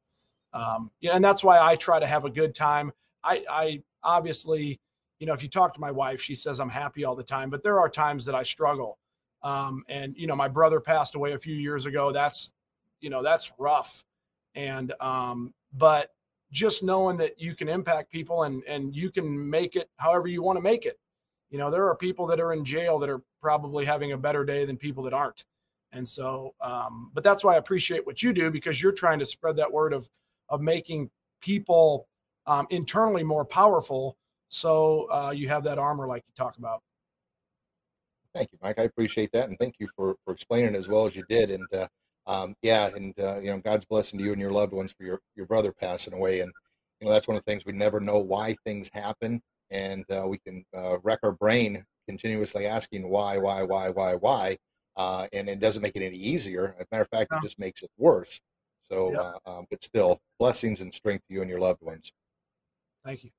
[0.52, 2.92] um, yeah, and that's why I try to have a good time.
[3.24, 4.80] I, I obviously,
[5.18, 7.50] you know, if you talk to my wife, she says I'm happy all the time,
[7.50, 8.98] but there are times that I struggle.
[9.42, 12.12] Um, and you know, my brother passed away a few years ago.
[12.12, 12.52] That's
[13.00, 14.04] you know, that's rough.
[14.54, 16.12] And um, but
[16.50, 20.42] just knowing that you can impact people and and you can make it however you
[20.42, 20.98] want to make it.
[21.50, 24.44] You know, there are people that are in jail that are probably having a better
[24.44, 25.44] day than people that aren't.
[25.92, 29.24] And so, um, but that's why I appreciate what you do because you're trying to
[29.24, 30.08] spread that word of
[30.48, 32.08] of making people
[32.46, 34.16] um, internally more powerful.
[34.48, 36.82] So uh, you have that armor, like you talk about.
[38.34, 38.78] Thank you, Mike.
[38.78, 41.50] I appreciate that, and thank you for for explaining as well as you did.
[41.50, 41.88] And uh,
[42.26, 45.04] um, yeah, and uh, you know, God's blessing to you and your loved ones for
[45.04, 46.40] your your brother passing away.
[46.40, 46.52] And
[47.00, 50.24] you know, that's one of the things we never know why things happen, and uh,
[50.26, 54.56] we can uh, wreck our brain continuously asking why, why, why, why, why,
[54.96, 56.74] uh, and it doesn't make it any easier.
[56.78, 58.40] As a matter of fact, it just makes it worse.
[58.90, 59.32] So, yeah.
[59.46, 62.10] Uh, um, but still, blessings and strength to you and your loved ones.
[63.04, 63.30] Thank you.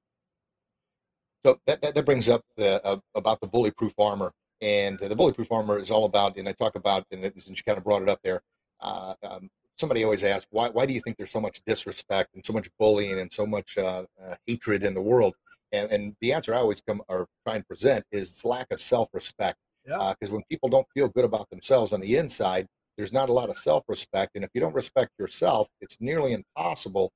[1.44, 5.52] So that, that, that brings up the, uh, about the bullyproof armor and the bulletproof
[5.52, 8.10] armor is all about, and I talk about, and since you kind of brought it
[8.10, 8.42] up there,
[8.82, 12.46] uh, um, somebody always asks, why, why do you think there's so much disrespect and
[12.46, 15.36] so much bullying and so much uh, uh, hatred in the world?
[15.72, 19.58] And, and the answer I always come or try and present is lack of self-respect.
[19.86, 20.28] Because yeah.
[20.28, 22.68] Uh, when people don't feel good about themselves on the inside,
[22.98, 24.32] there's not a lot of self-respect.
[24.36, 27.12] And if you don't respect yourself, it's nearly impossible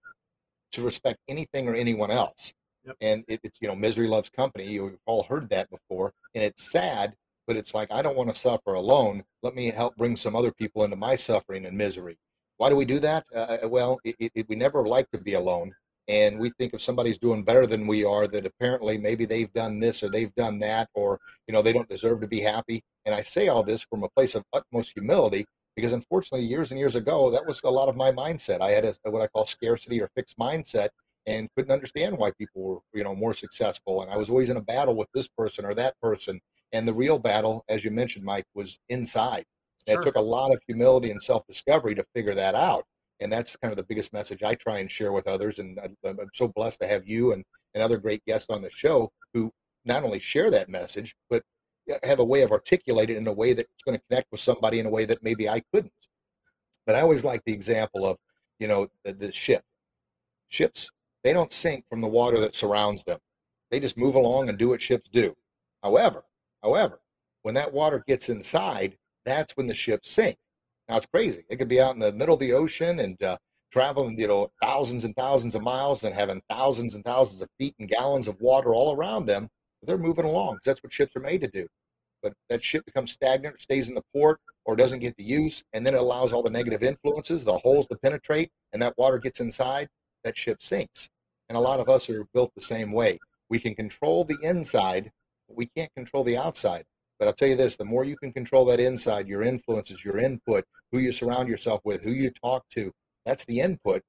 [0.72, 2.54] to respect anything or anyone else.
[2.86, 2.96] Yep.
[3.02, 4.66] And it, it's, you know, misery loves company.
[4.66, 6.14] You've all heard that before.
[6.34, 7.16] And it's sad
[7.48, 9.24] but it's like I don't want to suffer alone.
[9.42, 12.18] Let me help bring some other people into my suffering and misery.
[12.58, 13.26] Why do we do that?
[13.36, 15.74] Uh, uh well, it, it, we never like to be alone,
[16.08, 19.80] and we think if somebody's doing better than we are, that apparently maybe they've done
[19.80, 22.82] this or they've done that, or you know they don't deserve to be happy.
[23.06, 26.80] And I say all this from a place of utmost humility because unfortunately, years and
[26.80, 28.62] years ago, that was a lot of my mindset.
[28.62, 30.90] I had a, what I call scarcity or fixed mindset,
[31.26, 34.58] and couldn't understand why people were you know more successful and i was always in
[34.58, 36.40] a battle with this person or that person
[36.74, 39.46] and the real battle, as you mentioned, Mike, was inside.
[39.88, 40.00] Sure.
[40.00, 42.86] It took a lot of humility and self discovery to figure that out.
[43.20, 45.60] And that's kind of the biggest message I try and share with others.
[45.60, 49.12] And I'm so blessed to have you and, and other great guests on the show
[49.34, 49.52] who
[49.86, 51.44] not only share that message, but
[51.92, 54.42] uh, have a way of articulating it in a way that's going to connect with
[54.42, 55.94] somebody in a way that maybe I couldn't.
[56.86, 58.18] But I always like the example of,
[58.60, 59.64] you know, the, the ship.
[60.48, 60.90] Ships,
[61.24, 63.20] they don't sink from the water that surrounds them.
[63.72, 65.36] They just move along and do what ships do.
[65.82, 66.24] However,
[66.64, 67.00] However,
[67.42, 70.38] when that water gets inside, that's when the ships sink.
[70.90, 71.44] Now it's crazy.
[71.50, 73.38] It could be out in the middle of the ocean and uh,
[73.72, 77.76] traveling, you know, thousands and thousands of miles and having thousands and thousands of feet
[77.80, 79.50] and gallons of water all around them.
[79.82, 81.68] They're moving along because that's what ships are made to do.
[82.22, 85.86] But that ship becomes stagnant, stays in the port, or doesn't get the use, and
[85.86, 89.42] then it allows all the negative influences, the holes to penetrate, and that water gets
[89.42, 89.90] inside.
[90.24, 91.10] That ship sinks.
[91.50, 93.20] And a lot of us are built the same way.
[93.50, 95.12] We can control the inside
[95.56, 96.84] we can't control the outside.
[97.20, 100.18] But I'll tell you this the more you can control that inside, your influences, your
[100.18, 102.92] input, who you surround yourself with, who you talk to,
[103.26, 104.02] that's the input.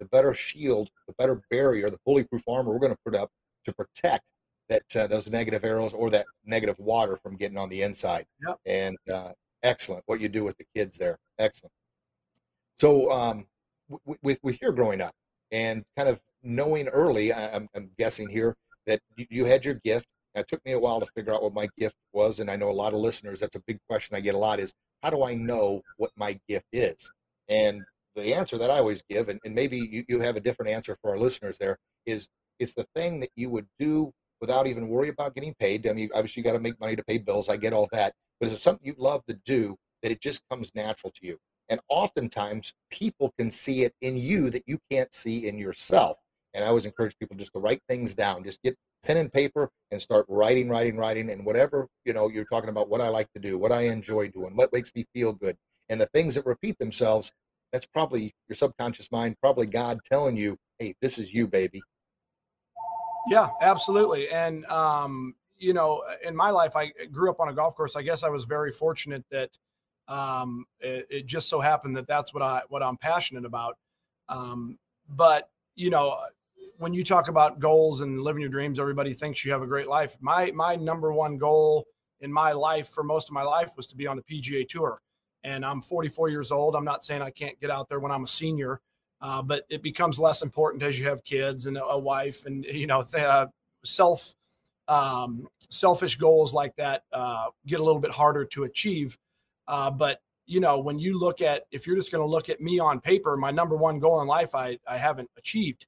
[0.00, 3.30] The better shield, the better barrier, the bulletproof armor we're going to put up
[3.64, 4.22] to protect
[4.68, 8.26] that uh, those negative arrows or that negative water from getting on the inside.
[8.46, 8.58] Yep.
[8.66, 9.32] And uh,
[9.62, 11.18] excellent what you do with the kids there.
[11.38, 11.72] Excellent.
[12.76, 13.46] So um,
[13.88, 15.14] w- with with your growing up
[15.50, 18.54] and kind of knowing early, I- I'm, I'm guessing here
[18.86, 20.06] that you, you had your gift.
[20.40, 22.70] It took me a while to figure out what my gift was, and I know
[22.70, 23.40] a lot of listeners.
[23.40, 24.72] That's a big question I get a lot: is
[25.02, 27.10] how do I know what my gift is?
[27.48, 27.82] And
[28.16, 30.96] the answer that I always give, and, and maybe you, you have a different answer
[31.00, 35.08] for our listeners there, is it's the thing that you would do without even worry
[35.08, 35.88] about getting paid.
[35.88, 37.48] I mean, obviously you got to make money to pay bills.
[37.48, 40.42] I get all that, but is it something you love to do that it just
[40.50, 41.38] comes natural to you?
[41.68, 46.16] And oftentimes people can see it in you that you can't see in yourself.
[46.54, 48.42] And I always encourage people just to write things down.
[48.42, 51.30] Just get pen and paper and start writing, writing, writing.
[51.30, 54.28] And whatever, you know, you're talking about what I like to do, what I enjoy
[54.28, 55.56] doing, what makes me feel good.
[55.88, 57.32] And the things that repeat themselves,
[57.72, 61.80] that's probably your subconscious mind, probably God telling you, hey, this is you, baby.
[63.28, 64.30] Yeah, absolutely.
[64.30, 67.96] And um, you know, in my life, I grew up on a golf course.
[67.96, 69.50] I guess I was very fortunate that
[70.06, 73.76] um, it, it just so happened that that's what I what I'm passionate about.
[74.28, 76.18] Um, but you know,
[76.78, 79.88] when you talk about goals and living your dreams, everybody thinks you have a great
[79.88, 80.16] life.
[80.20, 81.86] My my number one goal
[82.20, 85.00] in my life for most of my life was to be on the PGA Tour,
[85.44, 86.76] and I'm 44 years old.
[86.76, 88.80] I'm not saying I can't get out there when I'm a senior,
[89.20, 92.86] uh, but it becomes less important as you have kids and a wife, and you
[92.86, 93.46] know, uh,
[93.84, 94.34] self
[94.86, 99.18] um, selfish goals like that uh, get a little bit harder to achieve.
[99.66, 102.60] Uh, but you know, when you look at if you're just going to look at
[102.60, 105.86] me on paper, my number one goal in life, I I haven't achieved.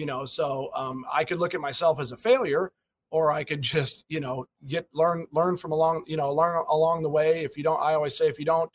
[0.00, 2.72] You know, so um, I could look at myself as a failure,
[3.10, 7.02] or I could just you know get learn learn from along you know learn along
[7.02, 7.44] the way.
[7.44, 8.70] If you don't, I always say if you don't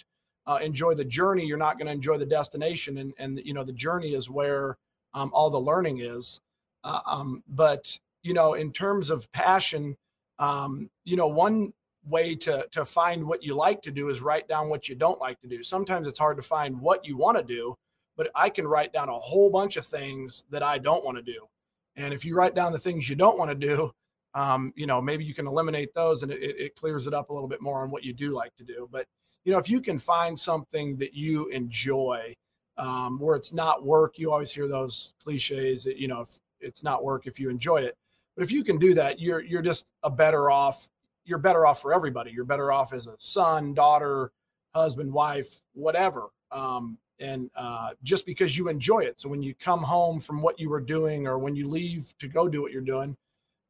[0.45, 3.63] uh, enjoy the journey, you're not going to enjoy the destination, and and you know
[3.63, 4.77] the journey is where
[5.15, 6.41] um, all the learning is.
[6.83, 9.97] Uh, um, but you know, in terms of passion,
[10.37, 11.73] um, you know, one
[12.07, 15.19] way to to find what you like to do is write down what you don't
[15.19, 15.63] like to do.
[15.63, 17.75] Sometimes it's hard to find what you want to do,
[18.17, 21.23] but I can write down a whole bunch of things that I don't want to
[21.23, 21.47] do.
[21.95, 23.91] And if you write down the things you don't want to do,
[24.33, 27.33] um, you know, maybe you can eliminate those and it, it clears it up a
[27.33, 28.89] little bit more on what you do like to do.
[28.91, 29.05] But,
[29.45, 32.33] you know, if you can find something that you enjoy,
[32.77, 36.83] um, where it's not work, you always hear those cliches that, you know, if it's
[36.83, 37.95] not work if you enjoy it.
[38.35, 40.89] But if you can do that, you're you're just a better off.
[41.23, 42.31] You're better off for everybody.
[42.31, 44.31] You're better off as a son, daughter,
[44.73, 46.27] husband, wife, whatever.
[46.51, 49.19] Um, and uh, just because you enjoy it.
[49.19, 52.27] So when you come home from what you were doing, or when you leave to
[52.27, 53.15] go do what you're doing,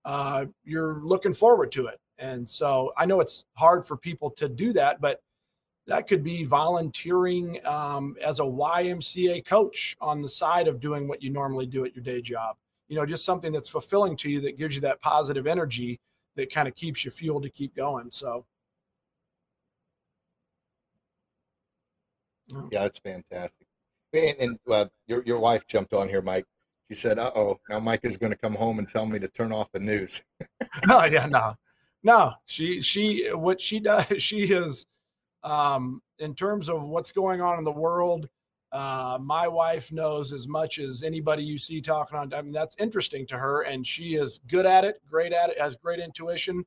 [0.03, 1.99] uh, you're looking forward to it.
[2.17, 5.21] And so I know it's hard for people to do that, but
[5.88, 11.21] that could be volunteering um, as a YMCA coach on the side of doing what
[11.21, 12.55] you normally do at your day job
[12.88, 15.99] you know, just something that's fulfilling to you that gives you that positive energy
[16.36, 18.12] that kind of keeps you fueled to keep going.
[18.12, 18.45] So,
[22.71, 23.67] yeah, that's fantastic.
[24.13, 26.45] And, and uh, your your wife jumped on here, Mike.
[26.89, 29.27] She said, "Uh oh, now Mike is going to come home and tell me to
[29.27, 30.23] turn off the news."
[30.89, 31.55] oh yeah, no,
[32.03, 32.34] no.
[32.45, 34.86] She she what she does she is
[35.43, 38.29] um, in terms of what's going on in the world
[38.75, 42.34] uh, my wife knows as much as anybody you see talking on.
[42.34, 45.58] I mean, that's interesting to her, and she is good at it, great at it,
[45.58, 46.65] has great intuition.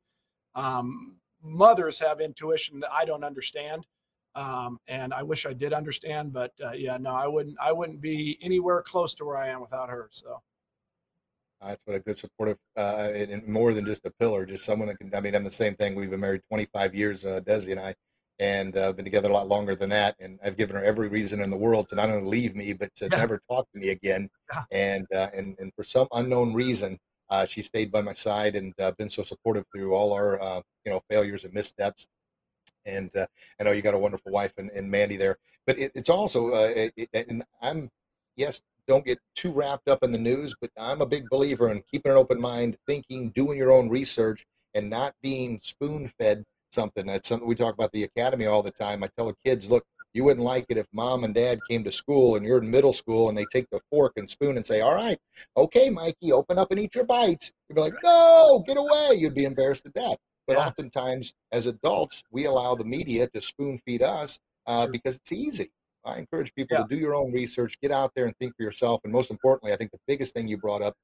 [0.54, 3.86] Um, mothers have intuition that I don't understand,
[4.38, 6.33] um, and I wish I did understand.
[6.33, 7.57] But uh, yeah, no, I wouldn't.
[7.61, 10.09] I wouldn't be anywhere close to where I am without her.
[10.12, 10.40] So.
[11.61, 14.98] That's what a good supportive, uh, and more than just a pillar, just someone that
[14.98, 15.12] can.
[15.12, 15.96] I mean, I'm the same thing.
[15.96, 17.96] We've been married 25 years, uh, Desi and I,
[18.38, 20.14] and uh, been together a lot longer than that.
[20.20, 22.94] And I've given her every reason in the world to not only leave me, but
[22.96, 23.18] to yeah.
[23.18, 24.29] never talk to me again.
[24.53, 24.62] Yeah.
[24.70, 26.96] And, uh, and and for some unknown reason,
[27.29, 30.61] uh, she stayed by my side and uh, been so supportive through all our uh,
[30.85, 32.07] you know failures and missteps.
[32.88, 33.27] And uh,
[33.61, 36.48] I know you got a wonderful wife and, and Mandy there, but it, it's also
[36.55, 37.90] it, and I'm
[38.37, 38.61] yes.
[38.87, 42.11] Don't get too wrapped up in the news, but I'm a big believer in keeping
[42.11, 47.05] an open mind, thinking, doing your own research, and not being spoon fed something.
[47.05, 49.03] That's something we talk about the academy all the time.
[49.03, 51.92] I tell the kids, look, you wouldn't like it if mom and dad came to
[51.92, 54.81] school and you're in middle school and they take the fork and spoon and say,
[54.81, 55.18] all right,
[55.55, 57.53] okay, Mikey, open up and eat your bites.
[57.68, 59.16] You'd be like, no, get away.
[59.16, 60.16] You'd be embarrassed to death.
[60.48, 60.66] But yeah.
[60.66, 65.70] oftentimes, as adults, we allow the media to spoon feed us uh, because it's easy.
[66.06, 66.84] I encourage people yeah.
[66.84, 69.02] to do your own research, get out there and think for yourself.
[69.04, 70.94] And most importantly, I think the biggest thing you brought up,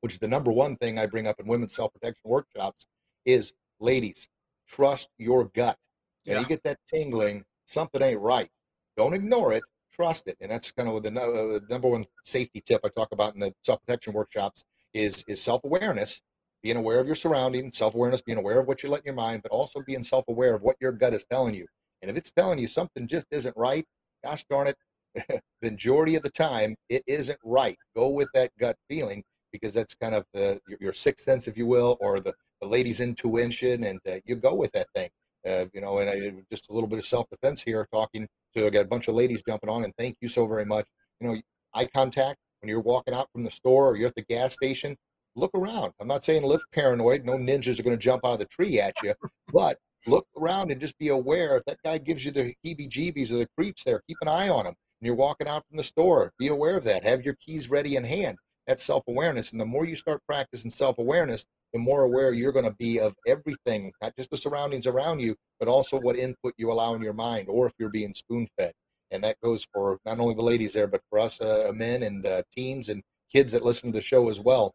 [0.00, 2.86] which is the number one thing I bring up in women's self protection workshops,
[3.26, 4.26] is ladies,
[4.66, 5.76] trust your gut.
[6.24, 6.40] Yeah.
[6.40, 8.48] you get that tingling, something ain't right.
[8.96, 9.62] Don't ignore it.
[9.92, 10.36] Trust it.
[10.40, 13.40] And that's kind of the, uh, the number one safety tip I talk about in
[13.40, 14.64] the self protection workshops
[14.94, 16.22] is is self awareness.
[16.62, 19.42] Being aware of your surroundings, self awareness, being aware of what you're letting your mind,
[19.42, 21.66] but also being self aware of what your gut is telling you.
[22.02, 23.84] And if it's telling you something just isn't right,
[24.24, 24.76] gosh darn it,
[25.14, 27.76] the majority of the time it isn't right.
[27.96, 31.56] Go with that gut feeling because that's kind of the your, your sixth sense, if
[31.56, 35.08] you will, or the, the lady's intuition, and uh, you go with that thing.
[35.48, 38.66] Uh, you know, and I, just a little bit of self defense here, talking to
[38.66, 40.86] I got a bunch of ladies jumping on, and thank you so very much.
[41.20, 41.36] You know,
[41.74, 44.96] eye contact when you're walking out from the store or you're at the gas station.
[45.36, 45.92] Look around.
[46.00, 47.24] I'm not saying live paranoid.
[47.24, 49.14] No ninjas are going to jump out of the tree at you,
[49.52, 53.36] but look around and just be aware if that guy gives you the heebie-jeebies or
[53.36, 54.02] the creeps there.
[54.08, 54.74] Keep an eye on him.
[55.00, 56.32] And you're walking out from the store.
[56.38, 57.04] Be aware of that.
[57.04, 58.36] Have your keys ready in hand.
[58.66, 59.52] That's self-awareness.
[59.52, 63.14] And the more you start practicing self-awareness, the more aware you're going to be of
[63.26, 67.12] everything, not just the surroundings around you, but also what input you allow in your
[67.12, 68.72] mind, or if you're being spoon-fed.
[69.12, 72.26] And that goes for not only the ladies there, but for us uh, men and
[72.26, 74.72] uh, teens and kids that listen to the show as well.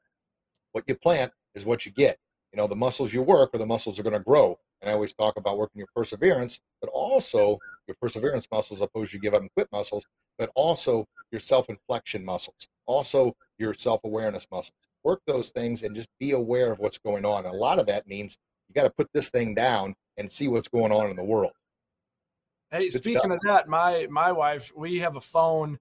[0.75, 2.17] What you plant is what you get.
[2.51, 4.59] You know, the muscles you work or the muscles are going to grow.
[4.81, 9.19] And I always talk about working your perseverance, but also your perseverance muscles, opposed to
[9.19, 10.05] give up and quit muscles,
[10.37, 14.73] but also your self-inflection muscles, also your self-awareness muscles
[15.05, 17.45] work those things and just be aware of what's going on.
[17.45, 20.49] And a lot of that means you got to put this thing down and see
[20.49, 21.53] what's going on in the world.
[22.69, 23.31] Hey, Good speaking stuff.
[23.31, 25.79] of that, my my wife, we have a phone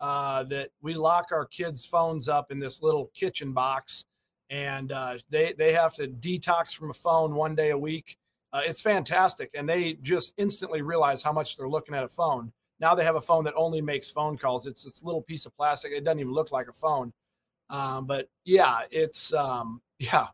[0.00, 4.06] uh, that we lock our kids' phones up in this little kitchen box,
[4.52, 8.18] and uh, they they have to detox from a phone one day a week.
[8.52, 12.52] Uh, it's fantastic, and they just instantly realize how much they're looking at a phone.
[12.78, 14.66] Now they have a phone that only makes phone calls.
[14.66, 15.92] It's this little piece of plastic.
[15.92, 17.14] It doesn't even look like a phone,
[17.70, 20.26] um, but yeah, it's um, yeah,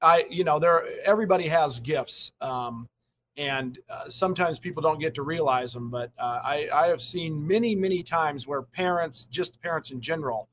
[0.00, 2.88] I you know there everybody has gifts, um,
[3.36, 5.90] and uh, sometimes people don't get to realize them.
[5.90, 10.48] But uh, I I have seen many many times where parents, just parents in general,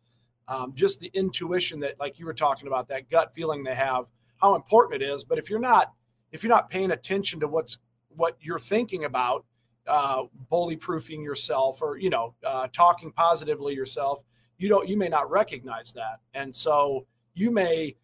[0.47, 4.05] um, just the intuition that like you were talking about that gut feeling they have,
[4.41, 5.23] how important it is.
[5.23, 5.93] But if you're not
[6.31, 7.77] if you're not paying attention to what's
[8.09, 9.45] what you're thinking about
[9.87, 14.23] uh, bully proofing yourself or you know uh, talking positively yourself
[14.57, 16.19] you don't you may not recognize that.
[16.33, 17.95] And so you may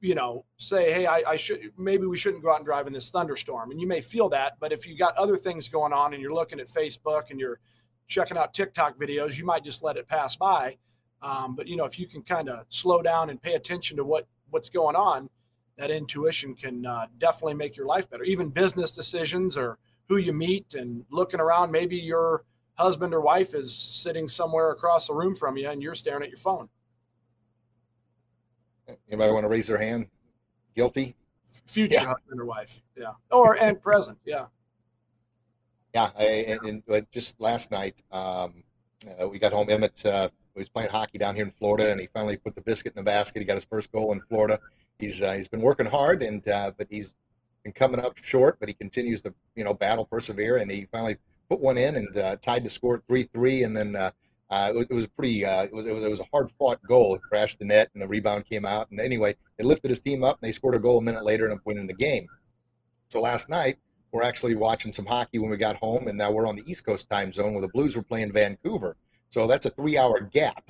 [0.00, 2.92] you know say hey I, I, should maybe we shouldn't go out and drive in
[2.92, 3.70] this thunderstorm.
[3.70, 6.34] And you may feel that but if you got other things going on and you're
[6.34, 7.60] looking at facebook and you're
[8.08, 10.76] checking out tiktok videos you might just let it pass by
[11.22, 14.04] um, but you know if you can kind of slow down and pay attention to
[14.04, 15.28] what what's going on
[15.78, 20.32] that intuition can uh, definitely make your life better even business decisions or who you
[20.32, 25.34] meet and looking around maybe you're husband or wife is sitting somewhere across the room
[25.34, 26.68] from you and you're staring at your phone.
[29.08, 30.08] Anybody want to raise their hand?
[30.74, 31.14] Guilty?
[31.66, 32.06] Future yeah.
[32.06, 32.82] husband or wife.
[32.96, 33.12] Yeah.
[33.30, 34.18] Or and present.
[34.24, 34.46] Yeah.
[35.94, 36.10] Yeah.
[36.18, 36.24] I,
[36.64, 38.64] and, and, just last night, um,
[39.20, 39.70] uh, we got home.
[39.70, 40.28] Emmett uh,
[40.60, 43.10] was playing hockey down here in Florida, and he finally put the biscuit in the
[43.10, 43.40] basket.
[43.40, 44.58] He got his first goal in Florida.
[44.98, 47.14] He's uh, he's been working hard, and uh, but he's
[47.64, 48.58] been coming up short.
[48.60, 51.16] But he continues to you know battle, persevere, and he finally
[51.48, 54.10] put one in and uh, tied the score three three, and then uh,
[54.50, 57.14] uh, it, was, pretty uh, it was, it was a hard fought goal.
[57.14, 58.90] It crashed the net, and the rebound came out.
[58.90, 61.48] And anyway, it lifted his team up, and they scored a goal a minute later
[61.48, 62.26] and winning the game.
[63.08, 63.78] So last night
[64.12, 66.84] we're actually watching some hockey when we got home, and now we're on the East
[66.84, 68.96] Coast time zone where the Blues were playing Vancouver.
[69.32, 70.62] So that's a three hour gap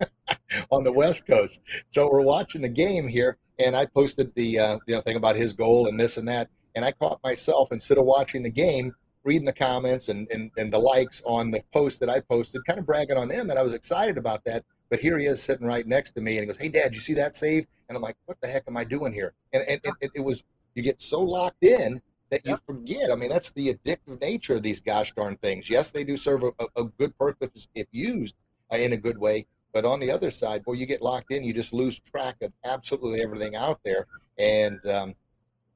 [0.70, 1.60] on the West Coast.
[1.90, 5.36] So we're watching the game here, and I posted the uh, you know, thing about
[5.36, 8.94] his goal and this and that, and I caught myself instead of watching the game
[9.22, 12.78] reading the comments and, and, and the likes on the post that I posted, kind
[12.78, 13.50] of bragging on them.
[13.50, 14.64] And I was excited about that.
[14.90, 17.00] But here he is sitting right next to me and he goes, Hey, Dad, you
[17.00, 17.66] see that save?
[17.88, 19.34] And I'm like, What the heck am I doing here?
[19.52, 20.42] And, and, and it was,
[20.74, 22.00] you get so locked in
[22.34, 23.10] that you forget.
[23.12, 25.70] I mean, that's the addictive nature of these gosh darn things.
[25.70, 28.34] Yes, they do serve a, a good purpose if used
[28.72, 29.46] uh, in a good way.
[29.72, 32.52] But on the other side, boy, you get locked in, you just lose track of
[32.64, 34.06] absolutely everything out there.
[34.38, 35.14] And um,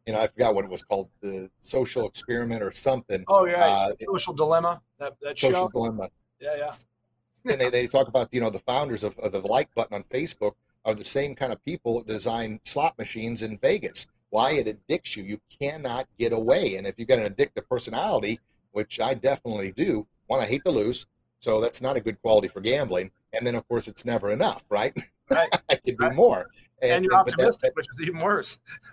[0.06, 3.24] you know, I forgot what it was called, the social experiment or something.
[3.28, 4.80] Oh yeah, uh, social dilemma.
[4.98, 5.68] That that social show?
[5.68, 6.10] dilemma.
[6.40, 7.52] Yeah, yeah.
[7.52, 10.04] and they, they talk about you know the founders of, of the like button on
[10.04, 10.52] Facebook
[10.84, 14.06] are the same kind of people that design slot machines in Vegas.
[14.30, 16.76] Why it addicts you, you cannot get away.
[16.76, 18.38] And if you've got an addictive personality,
[18.72, 21.06] which I definitely do, one I hate to lose,
[21.40, 23.10] so that's not a good quality for gambling.
[23.32, 24.96] And then of course it's never enough, right?
[25.30, 25.48] Right.
[25.68, 26.14] I could do right.
[26.14, 26.46] more.
[26.82, 28.58] And, and you're and, optimistic, which is even worse.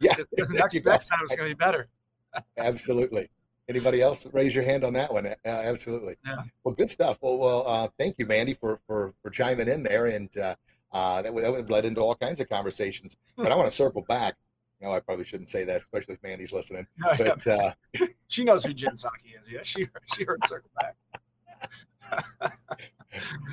[0.00, 0.14] yeah.
[0.32, 1.88] the next, next time it's going to be better.
[2.56, 3.30] absolutely.
[3.68, 5.26] Anybody else raise your hand on that one?
[5.26, 6.16] Uh, absolutely.
[6.24, 6.36] Yeah.
[6.64, 7.18] Well, good stuff.
[7.20, 10.54] Well, well, uh, thank you, Mandy, for for for chiming in there, and uh,
[10.90, 13.16] uh, that that led into all kinds of conversations.
[13.36, 14.36] But I want to circle back.
[14.80, 16.86] No, I probably shouldn't say that, especially if Mandy's listening.
[16.98, 17.72] No, but yeah.
[18.00, 19.50] uh, she knows who Jen Psaki is.
[19.50, 20.96] Yeah, she she heard circle back.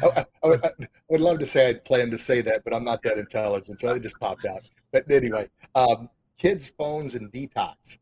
[0.03, 0.69] I, oh, oh,
[1.09, 3.93] would love to say I'd planned to say that, but I'm not that intelligent, so
[3.93, 4.61] it just popped out.
[4.91, 7.97] But anyway, um, kids, phones, and detox.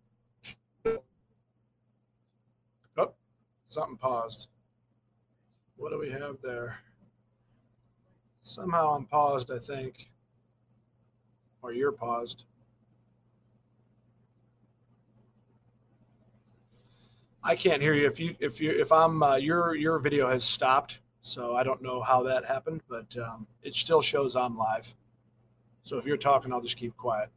[2.98, 3.14] Oh,
[3.68, 4.48] something paused.
[5.78, 6.80] What do we have there?
[8.44, 10.12] Somehow I'm paused, I think.
[11.62, 12.44] Or you're paused.
[17.44, 18.08] I can't hear you.
[18.08, 21.82] If you if you if I'm uh, your your video has stopped, so I don't
[21.82, 24.94] know how that happened, but um, it still shows I'm live.
[25.84, 27.30] So if you're talking, I'll just keep quiet.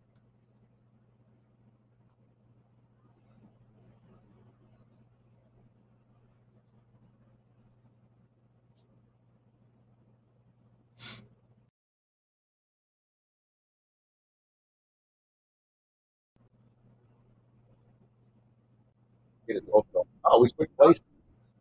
[19.56, 21.04] Get it Oh, we switched places.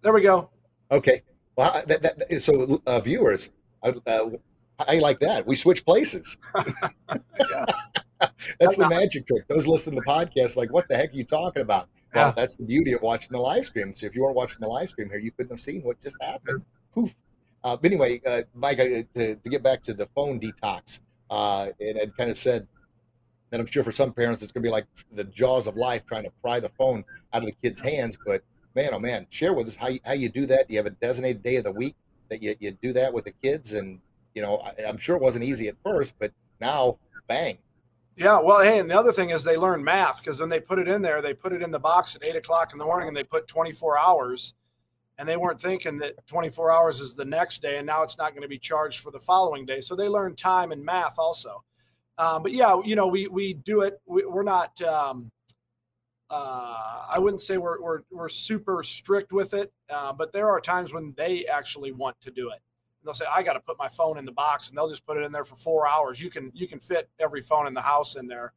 [0.02, 0.50] There we go.
[0.92, 1.22] Okay.
[1.56, 3.50] Well, that, that, so uh, viewers,
[3.84, 3.92] uh,
[4.80, 5.46] I like that.
[5.48, 6.38] We switch places.
[8.60, 9.48] that's the magic trick.
[9.48, 11.88] Those listening to the podcast, like, what the heck are you talking about?
[12.14, 12.34] Well, yeah.
[12.36, 13.94] that's the beauty of watching the live stream.
[13.94, 16.18] So if you weren't watching the live stream here, you couldn't have seen what just
[16.22, 16.64] happened.
[16.94, 17.16] Poof.
[17.64, 21.70] Uh, but anyway, uh, Mike, uh, to, to, get back to the phone detox, uh,
[21.80, 22.68] and I kind of said
[23.56, 26.06] that I'm sure for some parents it's going to be like the jaws of life
[26.06, 28.18] trying to pry the phone out of the kid's hands.
[28.26, 28.44] But
[28.76, 30.68] man, oh man, share with us how you, how you do that.
[30.68, 31.96] Do you have a designated day of the week
[32.30, 33.74] that you, you do that with the kids?
[33.74, 34.02] And,
[34.34, 36.98] you know, I, I'm sure it wasn't easy at first, but now,
[37.28, 37.58] bang.
[38.18, 40.78] Yeah, well, hey, and the other thing is they learn math because when they put
[40.78, 43.08] it in there, they put it in the box at eight o'clock in the morning
[43.08, 44.54] and they put 24 hours
[45.18, 48.32] and they weren't thinking that 24 hours is the next day and now it's not
[48.32, 49.80] going to be charged for the following day.
[49.80, 51.64] So they learn time and math also.
[52.18, 54.00] Um, but yeah, you know, we we do it.
[54.06, 54.82] We, are not.
[54.82, 55.32] Um,
[56.30, 60.60] uh, I wouldn't say we're, we're we're super strict with it, uh, but there are
[60.60, 62.60] times when they actually want to do it.
[63.04, 65.18] They'll say, "I got to put my phone in the box," and they'll just put
[65.18, 66.22] it in there for four hours.
[66.22, 68.54] You can you can fit every phone in the house in there,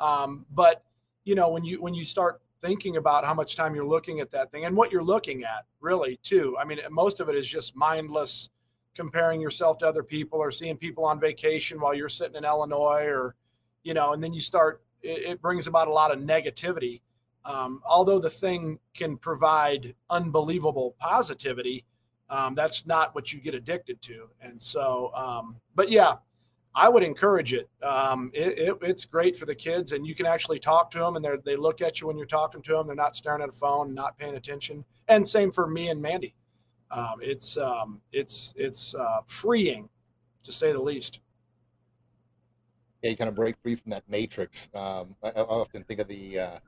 [0.00, 0.84] um, but
[1.24, 4.32] you know when you when you start thinking about how much time you're looking at
[4.32, 6.56] that thing and what you're looking at, really too.
[6.58, 8.50] I mean, most of it is just mindless
[8.98, 13.04] comparing yourself to other people or seeing people on vacation while you're sitting in Illinois
[13.04, 13.36] or,
[13.84, 17.00] you know, and then you start, it, it brings about a lot of negativity.
[17.44, 21.84] Um, although the thing can provide unbelievable positivity,
[22.28, 24.28] um, that's not what you get addicted to.
[24.42, 26.14] And so, um, but yeah,
[26.74, 27.68] I would encourage it.
[27.82, 28.78] Um, it, it.
[28.82, 31.80] It's great for the kids, and you can actually talk to them, and they look
[31.80, 32.86] at you when you're talking to them.
[32.86, 34.84] They're not staring at a phone, not paying attention.
[35.06, 36.34] And same for me and Mandy
[36.90, 39.88] um, it's um, it's it's uh, freeing
[40.42, 41.20] to say the least.
[43.02, 44.68] Yeah, you kind of break free from that matrix.
[44.74, 46.58] Um, I, I, often think of the uh,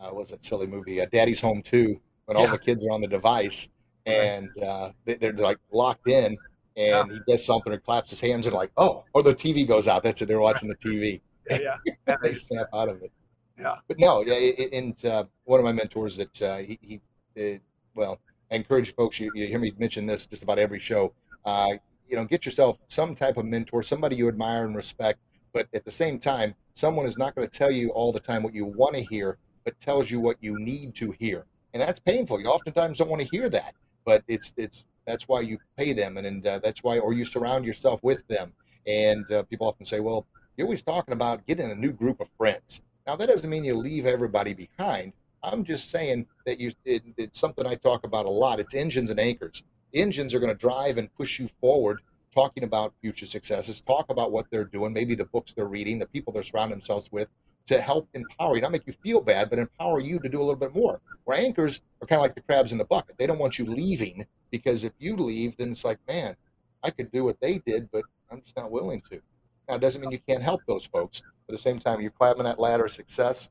[0.00, 2.44] uh, was that silly movie uh, Daddy's Home Too, when yeah.
[2.44, 3.68] all the kids are on the device
[4.06, 6.36] and uh, they, are like locked in, and
[6.76, 7.04] yeah.
[7.10, 10.02] he does something or claps his hands and like, oh, or the TV goes out.
[10.02, 10.26] That's it.
[10.26, 11.20] They're watching the TV.
[11.48, 11.76] Yeah,
[12.08, 12.16] yeah.
[12.24, 13.12] they snap out of it.
[13.56, 14.66] Yeah, but no, yeah.
[14.72, 17.00] And uh, one of my mentors that uh, he,
[17.36, 17.60] he
[17.94, 18.18] well,
[18.50, 21.12] I encourage folks, you, you hear me mention this just about every show.
[21.44, 21.74] Uh,
[22.08, 25.18] you know, get yourself some type of mentor, somebody you admire and respect,
[25.52, 28.42] but at the same time, someone is not going to tell you all the time
[28.42, 31.44] what you want to hear, but tells you what you need to hear.
[31.74, 32.40] And that's painful.
[32.40, 33.74] You oftentimes don't want to hear that,
[34.04, 37.24] but it's it's that's why you pay them, and, and uh, that's why, or you
[37.24, 38.52] surround yourself with them.
[38.86, 40.26] And uh, people often say, well,
[40.56, 42.82] you're always talking about getting a new group of friends.
[43.06, 45.12] Now, that doesn't mean you leave everybody behind,
[45.46, 48.60] I'm just saying that you it, it's something I talk about a lot.
[48.60, 49.62] It's engines and anchors.
[49.94, 52.00] Engines are going to drive and push you forward,
[52.34, 56.06] talking about future successes, talk about what they're doing, maybe the books they're reading, the
[56.06, 57.30] people they're surrounding themselves with,
[57.66, 60.44] to help empower you, not make you feel bad, but empower you to do a
[60.44, 61.00] little bit more.
[61.24, 63.16] Where anchors are kind of like the crabs in the bucket.
[63.16, 66.36] They don't want you leaving because if you leave, then it's like, man,
[66.82, 69.20] I could do what they did, but I'm just not willing to.
[69.68, 71.22] Now, it doesn't mean you can't help those folks.
[71.46, 73.48] But at the same time, you're climbing that ladder of success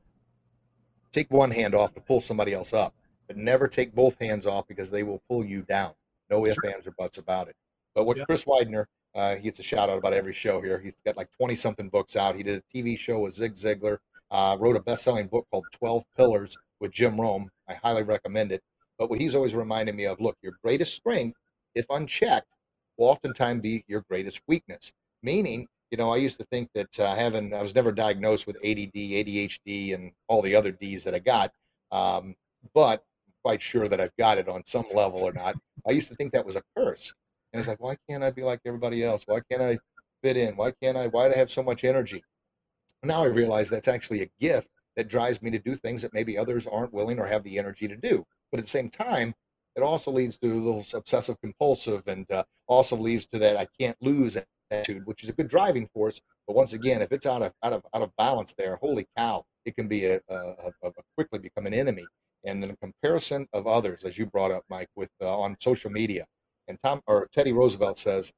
[1.12, 2.94] take one hand off to pull somebody else up,
[3.26, 5.92] but never take both hands off because they will pull you down.
[6.30, 6.72] No ifs, sure.
[6.72, 7.56] ands, or buts about it.
[7.94, 8.24] But what yeah.
[8.24, 10.78] Chris Widener, uh, he gets a shout out about every show here.
[10.78, 12.36] He's got like 20 something books out.
[12.36, 13.98] He did a TV show with Zig Ziglar,
[14.30, 17.48] uh, wrote a best selling book called 12 Pillars with Jim Rohn.
[17.68, 18.62] I highly recommend it.
[18.98, 21.36] But what he's always reminded me of look, your greatest strength,
[21.74, 22.48] if unchecked,
[22.96, 24.92] will oftentimes be your greatest weakness.
[25.22, 28.56] Meaning, you know, I used to think that uh, having, I was never diagnosed with
[28.64, 31.52] ADD, ADHD, and all the other D's that I got,
[31.92, 32.34] um,
[32.74, 35.54] but I'm quite sure that I've got it on some level or not.
[35.86, 37.14] I used to think that was a curse.
[37.52, 39.22] And it's like, why can't I be like everybody else?
[39.26, 39.78] Why can't I
[40.22, 40.56] fit in?
[40.56, 42.22] Why can't I, why do I have so much energy?
[43.04, 46.36] Now I realize that's actually a gift that drives me to do things that maybe
[46.36, 48.24] others aren't willing or have the energy to do.
[48.50, 49.34] But at the same time,
[49.76, 53.68] it also leads to a little obsessive compulsive and uh, also leads to that I
[53.78, 54.36] can't lose
[54.70, 56.20] attitude, which is a good driving force.
[56.46, 59.44] But once again, if it's out of out of out of balance there, holy cow,
[59.64, 62.06] it can be a, a, a quickly become an enemy.
[62.44, 65.90] And in the comparison of others, as you brought up, Mike, with uh, on social
[65.90, 66.24] media,
[66.68, 68.32] and Tom or Teddy Roosevelt says,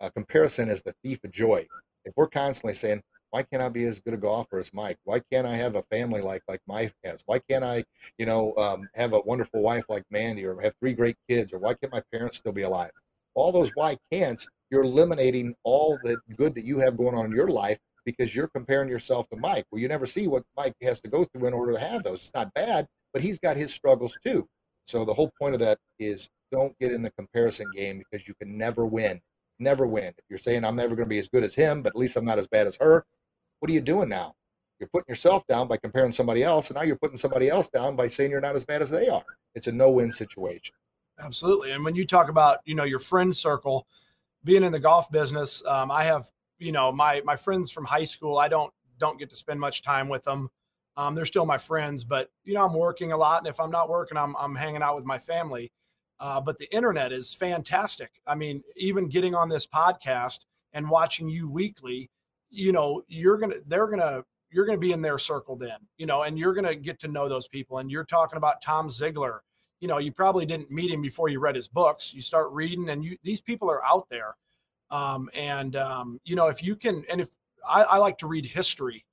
[0.00, 1.66] uh, comparison is the thief of joy.
[2.04, 4.96] If we're constantly saying, why can't I be as good a golfer as Mike?
[5.04, 7.22] Why can't I have a family like like Mike has?
[7.26, 7.84] Why can't I,
[8.16, 11.58] you know, um, have a wonderful wife like Mandy, or have three great kids, or
[11.58, 12.90] why can't my parents still be alive?
[13.34, 17.32] All those why can'ts, you're eliminating all the good that you have going on in
[17.32, 19.64] your life because you're comparing yourself to Mike.
[19.70, 22.20] Well, you never see what Mike has to go through in order to have those.
[22.20, 24.46] It's not bad, but he's got his struggles too.
[24.86, 28.34] So the whole point of that is don't get in the comparison game because you
[28.40, 29.20] can never win.
[29.58, 30.06] Never win.
[30.06, 32.16] If you're saying I'm never going to be as good as him, but at least
[32.16, 33.04] I'm not as bad as her,
[33.60, 34.32] what are you doing now?
[34.78, 37.96] You're putting yourself down by comparing somebody else, and now you're putting somebody else down
[37.96, 39.24] by saying you're not as bad as they are.
[39.56, 40.74] It's a no-win situation.
[41.18, 41.72] Absolutely.
[41.72, 43.86] And when you talk about you know your friend circle,
[44.44, 48.04] being in the golf business, um, I have you know my my friends from high
[48.04, 48.38] school.
[48.38, 50.50] I don't don't get to spend much time with them.
[50.96, 53.70] Um, they're still my friends, but you know I'm working a lot, and if I'm
[53.70, 55.72] not working, I'm I'm hanging out with my family.
[56.20, 58.10] Uh, but the internet is fantastic.
[58.26, 62.10] I mean, even getting on this podcast and watching you weekly
[62.50, 66.22] you know, you're to, they're to, you're to be in their circle then, you know,
[66.22, 67.78] and you're to get to know those people.
[67.78, 69.40] And you're talking about Tom Ziglar.
[69.80, 72.12] You know, you probably didn't meet him before you read his books.
[72.12, 74.36] You start reading, and you these people are out there.
[74.90, 77.28] Um, and um, you know, if you can, and if
[77.68, 79.04] I, I like to read history,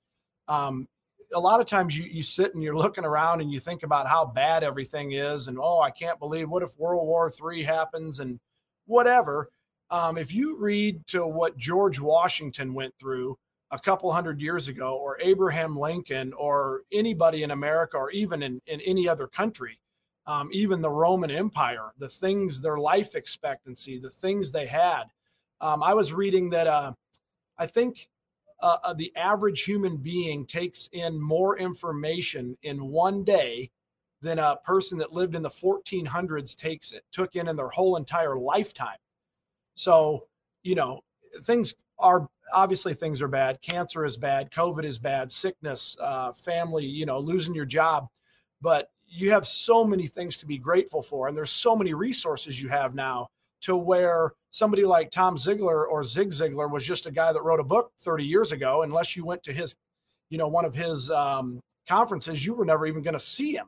[0.48, 0.88] um,
[1.34, 4.08] a lot of times you you sit and you're looking around and you think about
[4.08, 8.20] how bad everything is, and oh, I can't believe what if World War Three happens
[8.20, 8.40] and
[8.86, 9.50] whatever.
[9.92, 13.38] Um, if you read to what George Washington went through
[13.72, 18.62] a couple hundred years ago, or Abraham Lincoln, or anybody in America, or even in,
[18.68, 19.80] in any other country,
[20.28, 25.04] um, even the Roman Empire, the things, their life expectancy, the things they had.
[25.62, 26.94] Um, I was reading that uh,
[27.58, 28.10] I think
[28.62, 33.72] uh, uh the average human being takes in more information in one day
[34.22, 37.96] than a person that lived in the 1400s takes it took in in their whole
[37.96, 38.98] entire lifetime.
[39.76, 40.28] So,
[40.64, 41.02] you know,
[41.44, 43.62] things are obviously things are bad.
[43.62, 44.52] Cancer is bad.
[44.52, 45.32] COVID is bad.
[45.32, 48.08] Sickness, uh, family, you know, losing your job.
[48.62, 51.28] But you have so many things to be grateful for.
[51.28, 53.28] And there's so many resources you have now
[53.62, 57.60] to where somebody like Tom Ziglar or Zig Ziglar was just a guy that wrote
[57.60, 58.84] a book 30 years ago.
[58.84, 59.76] Unless you went to his,
[60.30, 63.68] you know, one of his um, conferences, you were never even going to see him.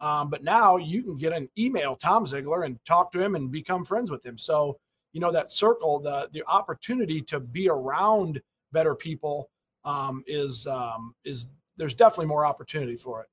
[0.00, 3.50] Um, but now you can get an email Tom Ziglar and talk to him and
[3.50, 4.38] become friends with him.
[4.38, 4.78] So
[5.12, 8.40] you know that circle the the opportunity to be around
[8.72, 9.50] better people
[9.84, 13.28] um, is um, is there's definitely more opportunity for it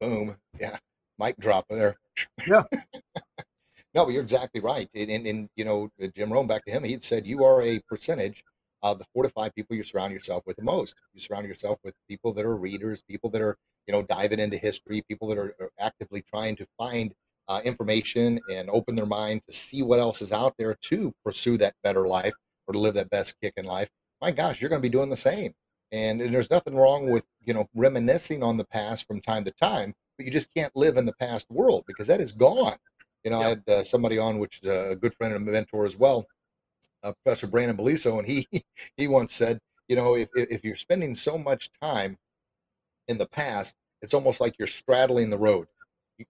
[0.00, 0.36] boom.
[0.58, 0.78] Yeah.
[1.18, 1.96] Mic drop there.
[2.46, 2.64] Yeah.
[3.92, 4.88] No but you're exactly right.
[4.94, 7.60] And, and, and you know uh, jim Rohn back to him he'd said you are
[7.62, 8.44] a percentage
[8.84, 10.94] of the four to five people you surround yourself with the most.
[11.12, 13.56] You surround yourself with people that are readers people that are
[13.88, 17.12] you know diving into history people that are, are actively trying to find
[17.48, 21.58] uh, information and open their mind to see what else is out there to pursue
[21.58, 22.34] that better life
[22.68, 23.90] or to live that best kick in life,
[24.22, 25.52] my gosh, you're going to be doing the same.
[25.92, 29.50] And, and, there's nothing wrong with you know reminiscing on the past from time to
[29.50, 32.76] time, but you just can't live in the past world because that is gone.
[33.24, 33.46] You know, yep.
[33.46, 36.26] I had uh, somebody on, which is a good friend and a mentor as well,
[37.02, 38.46] uh, Professor Brandon Beliso, and he
[38.96, 42.16] he once said, you know, if if you're spending so much time
[43.08, 45.66] in the past, it's almost like you're straddling the road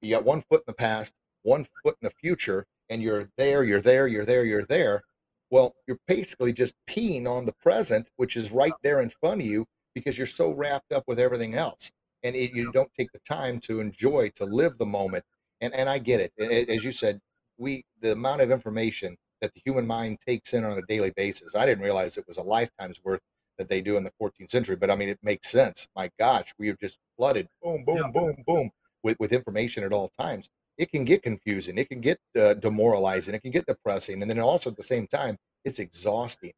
[0.01, 3.65] you got one foot in the past, one foot in the future, and you're there,
[3.65, 5.03] you're there, you're there, you're there.
[5.51, 9.47] Well, you're basically just peeing on the present, which is right there in front of
[9.47, 11.91] you because you're so wrapped up with everything else.
[12.23, 15.25] And it, you don't take the time to enjoy, to live the moment.
[15.61, 16.69] And, and I get it.
[16.69, 17.19] As you said,
[17.59, 21.55] we the amount of information that the human mind takes in on a daily basis.
[21.55, 23.21] I didn't realize it was a lifetime's worth
[23.59, 25.87] that they do in the 14th century, but I mean, it makes sense.
[25.97, 28.11] My gosh, we are just flooded, boom, boom, yeah.
[28.13, 28.71] boom, boom,
[29.03, 30.49] with, with information at all times,
[30.81, 34.41] it can get confusing, it can get uh, demoralizing, it can get depressing, and then
[34.41, 36.53] also at the same time, it's exhausting.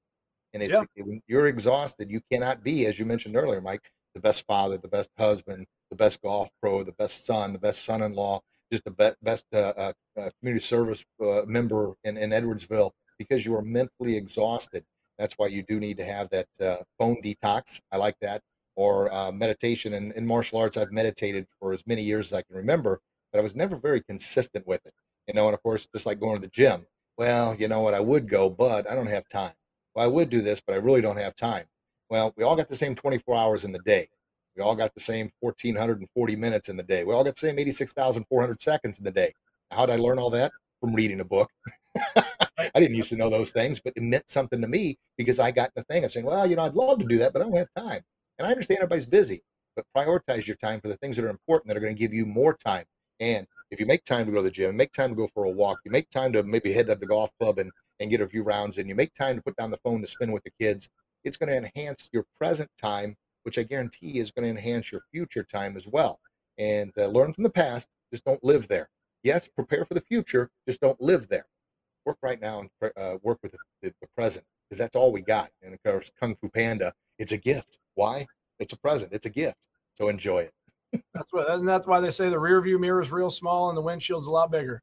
[0.55, 0.85] And if, yeah.
[0.97, 4.87] when you're exhausted, you cannot be, as you mentioned earlier, Mike, the best father, the
[4.87, 9.19] best husband, the best golf pro, the best son, the best son-in-law, just the be-
[9.23, 14.17] best uh, uh, uh community service uh, member in, in Edwardsville because you are mentally
[14.17, 14.85] exhausted.
[15.19, 17.81] That's why you do need to have that uh, phone detox.
[17.91, 18.41] I like that
[18.77, 19.95] or uh, meditation.
[19.95, 23.01] And in martial arts, I've meditated for as many years as I can remember,
[23.33, 24.93] but I was never very consistent with it.
[25.27, 26.87] You know, and of course, just like going to the gym.
[27.19, 27.95] Well, you know what?
[27.95, 29.53] I would go, but I don't have time.
[29.95, 31.65] Well, I would do this, but I really don't have time.
[32.11, 34.07] Well, we all got the same 24 hours in the day.
[34.57, 37.05] We all got the same 1,440 minutes in the day.
[37.05, 39.33] We all got the same 86,400 seconds in the day.
[39.71, 40.53] How did I learn all that?
[40.81, 41.51] From reading a book.
[42.17, 45.51] I didn't used to know those things, but it meant something to me because I
[45.51, 47.45] got the thing of saying, well, you know, I'd love to do that, but I
[47.45, 48.03] don't have time.
[48.39, 49.41] And I understand everybody's busy,
[49.77, 52.13] but prioritize your time for the things that are important that are going to give
[52.13, 52.85] you more time.
[53.23, 55.45] And if you make time to go to the gym, make time to go for
[55.45, 57.71] a walk, you make time to maybe head to the golf club and,
[58.01, 60.09] and get a few rounds and you make time to put down the phone to
[60.09, 60.89] spend with the kids,
[61.23, 63.15] it's going to enhance your present time,
[63.45, 66.19] which I guarantee is going to enhance your future time as well.
[66.59, 68.89] And uh, learn from the past, just don't live there.
[69.23, 71.47] Yes, prepare for the future, just don't live there.
[72.05, 75.23] Work right now and uh, work with the, the, the present because that's all we
[75.23, 75.51] got.
[75.63, 77.79] And of course, Kung Fu Panda, it's a gift.
[77.95, 78.27] Why?
[78.59, 79.13] It's a present.
[79.13, 79.57] It's a gift.
[79.95, 80.53] So enjoy it.
[81.15, 83.77] That's what, and that's why they say the rear view mirror is real small and
[83.77, 84.83] the windshield's a lot bigger.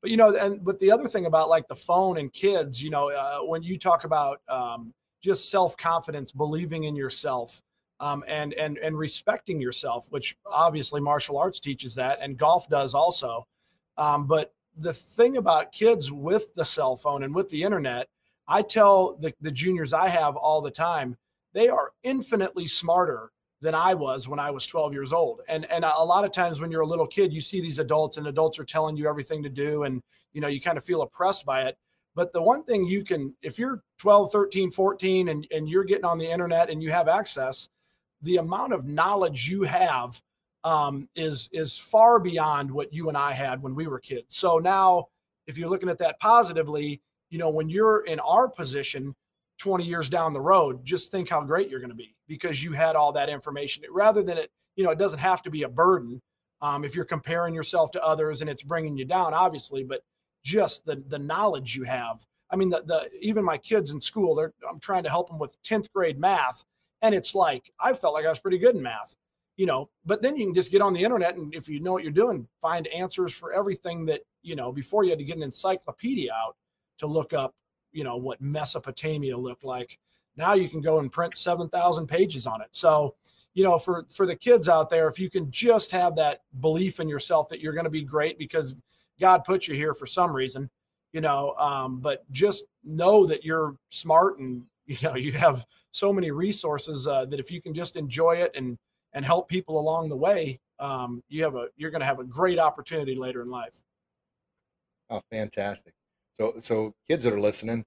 [0.00, 2.90] But you know, and but the other thing about like the phone and kids, you
[2.90, 7.60] know, uh, when you talk about um, just self confidence, believing in yourself,
[8.00, 12.94] um, and and and respecting yourself, which obviously martial arts teaches that, and golf does
[12.94, 13.46] also.
[13.98, 18.08] Um, but the thing about kids with the cell phone and with the internet,
[18.48, 21.16] I tell the, the juniors I have all the time,
[21.52, 23.30] they are infinitely smarter
[23.60, 25.42] than I was when I was 12 years old.
[25.48, 28.16] And and a lot of times when you're a little kid, you see these adults
[28.16, 30.02] and adults are telling you everything to do and
[30.32, 31.76] you know, you kind of feel oppressed by it.
[32.14, 36.04] But the one thing you can if you're 12, 13, 14 and and you're getting
[36.04, 37.68] on the internet and you have access,
[38.22, 40.20] the amount of knowledge you have
[40.64, 44.36] um, is is far beyond what you and I had when we were kids.
[44.36, 45.08] So now,
[45.46, 47.00] if you're looking at that positively,
[47.30, 49.14] you know, when you're in our position
[49.58, 52.70] 20 years down the road, just think how great you're going to be because you
[52.72, 53.82] had all that information.
[53.90, 56.22] Rather than it, you know, it doesn't have to be a burden
[56.62, 60.02] um, if you're comparing yourself to others and it's bringing you down, obviously, but
[60.44, 62.24] just the the knowledge you have.
[62.50, 65.40] I mean, the the even my kids in school, they're I'm trying to help them
[65.40, 66.62] with 10th grade math,
[67.02, 69.16] and it's like I felt like I was pretty good in math
[69.60, 71.92] you know, but then you can just get on the internet and if you know
[71.92, 75.36] what you're doing, find answers for everything that, you know, before you had to get
[75.36, 76.56] an encyclopedia out
[76.96, 77.54] to look up,
[77.92, 79.98] you know, what Mesopotamia looked like.
[80.36, 82.68] Now you can go and print 7,000 pages on it.
[82.70, 83.14] So,
[83.54, 87.00] you know, for for the kids out there, if you can just have that belief
[87.00, 88.76] in yourself that you're going to be great because
[89.20, 90.70] God put you here for some reason,
[91.12, 96.12] you know, um, but just know that you're smart and you know you have so
[96.12, 98.78] many resources uh, that if you can just enjoy it and
[99.12, 102.24] and help people along the way, um, you have a you're going to have a
[102.24, 103.82] great opportunity later in life.
[105.10, 105.92] Oh, fantastic!
[106.34, 107.84] So, so kids that are listening,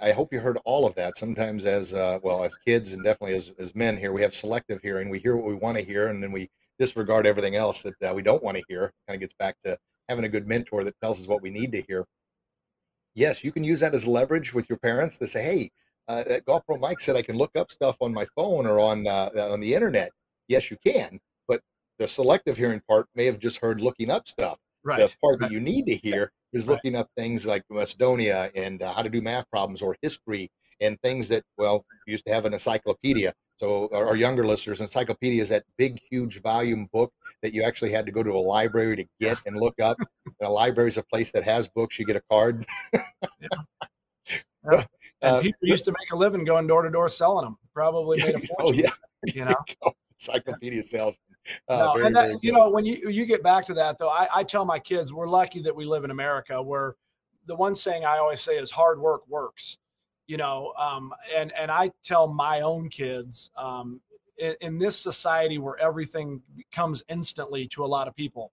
[0.00, 1.16] I hope you heard all of that.
[1.16, 4.80] Sometimes, as uh, well as kids, and definitely as, as men here, we have selective
[4.80, 5.08] hearing.
[5.10, 8.14] We hear what we want to hear, and then we disregard everything else that uh,
[8.14, 8.92] we don't want to hear.
[9.06, 9.78] Kind of gets back to
[10.08, 12.04] having a good mentor that tells us what we need to hear.
[13.14, 15.70] Yes, you can use that as leverage with your parents to say, "Hey,
[16.08, 19.06] uh, Golf Pro Mike said I can look up stuff on my phone or on
[19.06, 20.10] uh, on the internet
[20.48, 21.18] yes, you can,
[21.48, 21.60] but
[21.98, 24.58] the selective hearing part may have just heard looking up stuff.
[24.84, 24.98] Right.
[24.98, 27.00] The part that you need to hear is looking right.
[27.00, 30.48] up things like Macedonia and uh, how to do math problems or history
[30.80, 33.32] and things that, well, used to have an encyclopedia.
[33.58, 37.92] So our, our younger listeners, encyclopedia is that big, huge volume book that you actually
[37.92, 39.96] had to go to a library to get and look up.
[40.26, 41.98] and a library is a place that has books.
[41.98, 42.64] You get a card.
[42.92, 43.00] yeah.
[44.68, 44.84] Yeah.
[45.22, 47.56] And uh, people used to make a living going door to door selling them.
[47.72, 48.66] Probably made a oh, fortune.
[48.66, 48.90] Oh yeah,
[49.32, 51.25] you know encyclopedia salesman.
[51.68, 54.08] Uh, no, very, and that, you know, when you you get back to that though,
[54.08, 56.96] I, I tell my kids we're lucky that we live in America where
[57.46, 59.78] the one saying I always say is hard work works.
[60.26, 64.00] You know, um, and and I tell my own kids um,
[64.38, 66.42] in, in, this society where everything
[66.72, 68.50] comes instantly to a lot of people,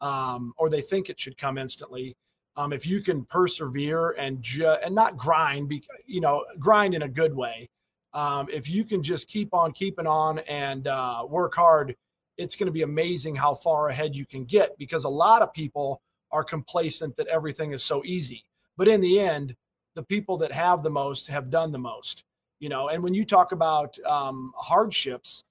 [0.00, 2.16] um, or they think it should come instantly.
[2.56, 7.02] Um, if you can persevere and ju- and not grind, be, you know, grind in
[7.02, 7.70] a good way,
[8.14, 11.94] um, if you can just keep on keeping on and uh, work hard,
[12.42, 15.52] it's going to be amazing how far ahead you can get because a lot of
[15.52, 18.44] people are complacent that everything is so easy.
[18.76, 19.54] But in the end,
[19.94, 22.24] the people that have the most have done the most,
[22.58, 22.88] you know.
[22.88, 25.44] And when you talk about um, hardships,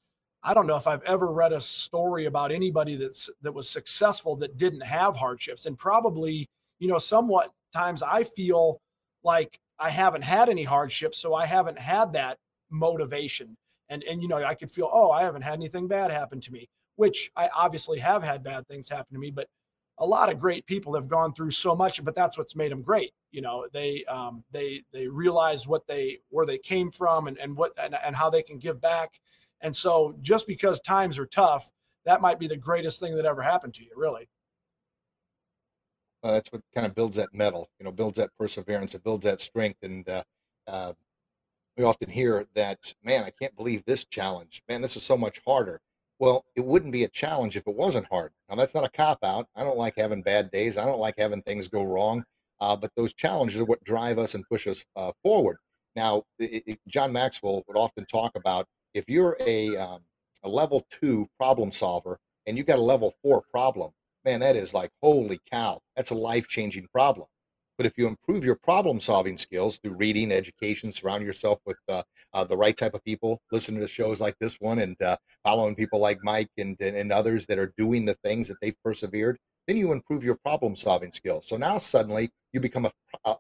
[0.44, 4.36] I don't know if I've ever read a story about anybody that's that was successful
[4.38, 5.66] that didn't have hardships.
[5.68, 8.82] And probably, you know, somewhat times I feel
[9.24, 12.38] like I haven't had any hardships, so I haven't had that
[12.72, 13.56] motivation.
[13.90, 16.52] And and you know, I could feel, oh, I haven't had anything bad happen to
[16.52, 16.68] me,
[17.02, 19.48] which I obviously have had bad things happen to me, but
[19.98, 22.84] a lot of great people have gone through so much, but that's what's made them
[22.84, 23.12] great.
[23.32, 27.58] You know, they um, they they realize what they where they came from and, and
[27.58, 29.20] what and, and how they can give back.
[29.62, 31.72] And so just because times are tough,
[32.06, 34.30] that might be the greatest thing that ever happened to you, really.
[36.22, 39.26] Uh, that's what kind of builds that mettle, you know, builds that perseverance, it builds
[39.26, 39.80] that strength.
[39.82, 40.24] And uh,
[40.68, 40.94] uh,
[41.76, 44.62] we often hear that, man, I can't believe this challenge.
[44.70, 45.82] Man, this is so much harder.
[46.22, 48.32] Well, it wouldn't be a challenge if it wasn't hard.
[48.48, 49.48] Now, that's not a cop out.
[49.56, 50.78] I don't like having bad days.
[50.78, 52.24] I don't like having things go wrong.
[52.60, 55.58] Uh, but those challenges are what drive us and push us uh, forward.
[55.96, 60.02] Now, it, it, John Maxwell would often talk about if you're a, um,
[60.44, 63.90] a level two problem solver and you got a level four problem,
[64.24, 67.26] man, that is like, holy cow, that's a life changing problem.
[67.82, 72.04] But if you improve your problem solving skills through reading, education, surround yourself with uh,
[72.32, 75.74] uh, the right type of people, listening to shows like this one, and uh, following
[75.74, 79.40] people like Mike and, and, and others that are doing the things that they've persevered,
[79.66, 81.48] then you improve your problem solving skills.
[81.48, 82.92] So now suddenly you become a,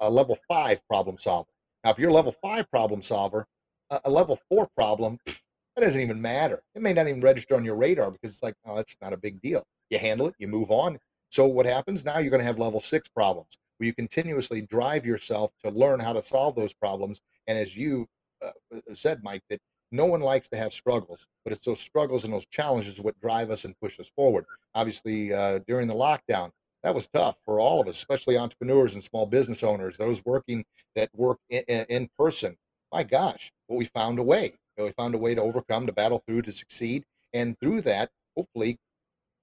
[0.01, 1.51] a level five problem solver.
[1.83, 3.45] Now, if you're a level five problem solver,
[3.91, 5.19] a, level four problem,
[5.75, 6.63] that doesn't even matter.
[6.73, 9.17] It may not even register on your radar because it's like, oh, that's not a
[9.17, 9.63] big deal.
[9.91, 10.97] You handle it, you move on.
[11.29, 12.17] So what happens now?
[12.17, 16.13] You're going to have level six problems where you continuously drive yourself to learn how
[16.13, 17.19] to solve those problems.
[17.47, 18.07] And as you
[18.45, 19.59] uh, uh said, Mike, that
[19.91, 23.49] no one likes to have struggles, but it's those struggles and those challenges what drive
[23.49, 24.45] us and push us forward.
[24.75, 26.51] Obviously, uh, during the lockdown,
[26.84, 30.63] that was tough for all of us, especially entrepreneurs and small business owners, those working
[30.95, 32.55] that work in, in person.
[32.93, 34.53] My gosh, but we found a way.
[34.77, 37.03] You know, we found a way to overcome, to battle through, to succeed.
[37.34, 38.77] And through that, hopefully,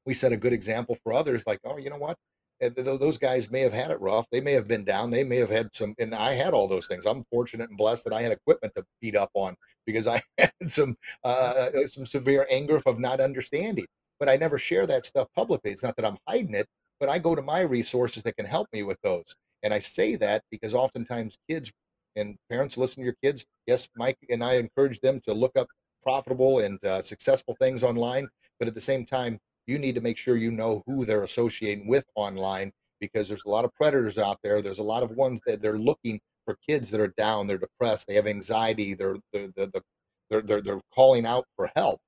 [0.06, 2.16] we set a good example for others like, oh, you know what?
[2.60, 4.26] And those guys may have had it rough.
[4.30, 5.10] They may have been down.
[5.10, 7.06] They may have had some, and I had all those things.
[7.06, 9.54] I'm fortunate and blessed that I had equipment to beat up on
[9.86, 13.86] because I had some uh, some severe anger of not understanding.
[14.18, 15.70] But I never share that stuff publicly.
[15.70, 16.66] It's not that I'm hiding it,
[16.98, 19.34] but I go to my resources that can help me with those.
[19.62, 21.70] And I say that because oftentimes kids
[22.16, 23.44] and parents listen to your kids.
[23.66, 25.68] Yes, Mike and I encourage them to look up
[26.02, 28.28] profitable and uh, successful things online,
[28.58, 29.38] but at the same time,
[29.68, 33.50] you need to make sure you know who they're associating with online because there's a
[33.50, 34.62] lot of predators out there.
[34.62, 38.08] There's a lot of ones that they're looking for kids that are down, they're depressed,
[38.08, 42.00] they have anxiety, they're they're they're, they're, they're, calling out for help.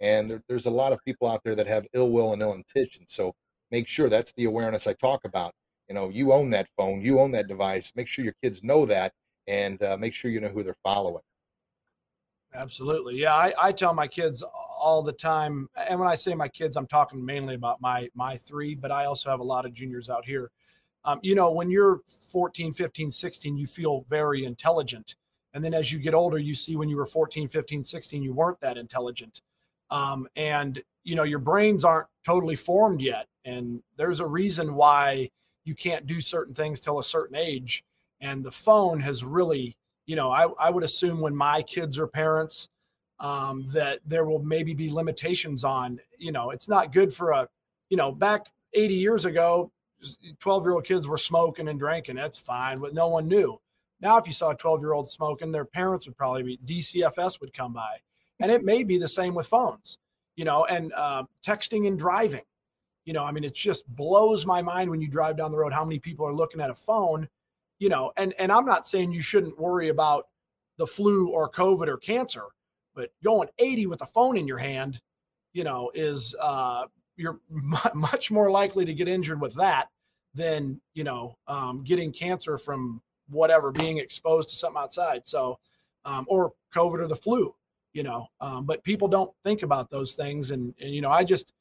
[0.00, 2.54] And there, there's a lot of people out there that have ill will and ill
[2.54, 3.04] intention.
[3.06, 3.32] So
[3.70, 5.52] make sure that's the awareness I talk about.
[5.88, 7.92] You know, you own that phone, you own that device.
[7.96, 9.12] Make sure your kids know that,
[9.48, 11.22] and uh, make sure you know who they're following.
[12.54, 13.34] Absolutely, yeah.
[13.34, 14.44] I, I tell my kids
[14.80, 18.36] all the time, and when I say my kids, I'm talking mainly about my my
[18.36, 20.50] three, but I also have a lot of juniors out here.
[21.04, 25.14] Um, you know, when you're 14, 15, 16, you feel very intelligent.
[25.54, 28.34] And then as you get older, you see when you were 14, 15, 16, you
[28.34, 29.40] weren't that intelligent.
[29.90, 35.30] Um, and you know your brains aren't totally formed yet and there's a reason why
[35.64, 37.82] you can't do certain things till a certain age
[38.20, 39.74] and the phone has really
[40.04, 42.68] you know i, I would assume when my kids are parents
[43.20, 47.48] um, that there will maybe be limitations on you know it's not good for a
[47.90, 49.70] you know back 80 years ago
[50.38, 53.60] 12 year old kids were smoking and drinking that's fine but no one knew
[54.00, 57.40] now if you saw a 12 year old smoking their parents would probably be dcfs
[57.40, 57.96] would come by
[58.40, 59.98] and it may be the same with phones
[60.38, 62.44] you know, and uh, texting and driving.
[63.04, 65.72] You know, I mean, it just blows my mind when you drive down the road
[65.72, 67.28] how many people are looking at a phone.
[67.80, 70.28] You know, and and I'm not saying you shouldn't worry about
[70.76, 72.44] the flu or COVID or cancer,
[72.98, 75.00] but going 80 with a phone in your hand,
[75.52, 76.86] you know, is uh,
[77.16, 77.38] you're
[77.94, 79.88] much more likely to get injured with that
[80.34, 85.28] than you know um, getting cancer from whatever being exposed to something outside.
[85.28, 85.58] So,
[86.04, 87.54] um, or COVID or the flu
[87.92, 91.24] you know um, but people don't think about those things and, and you know i
[91.24, 91.52] just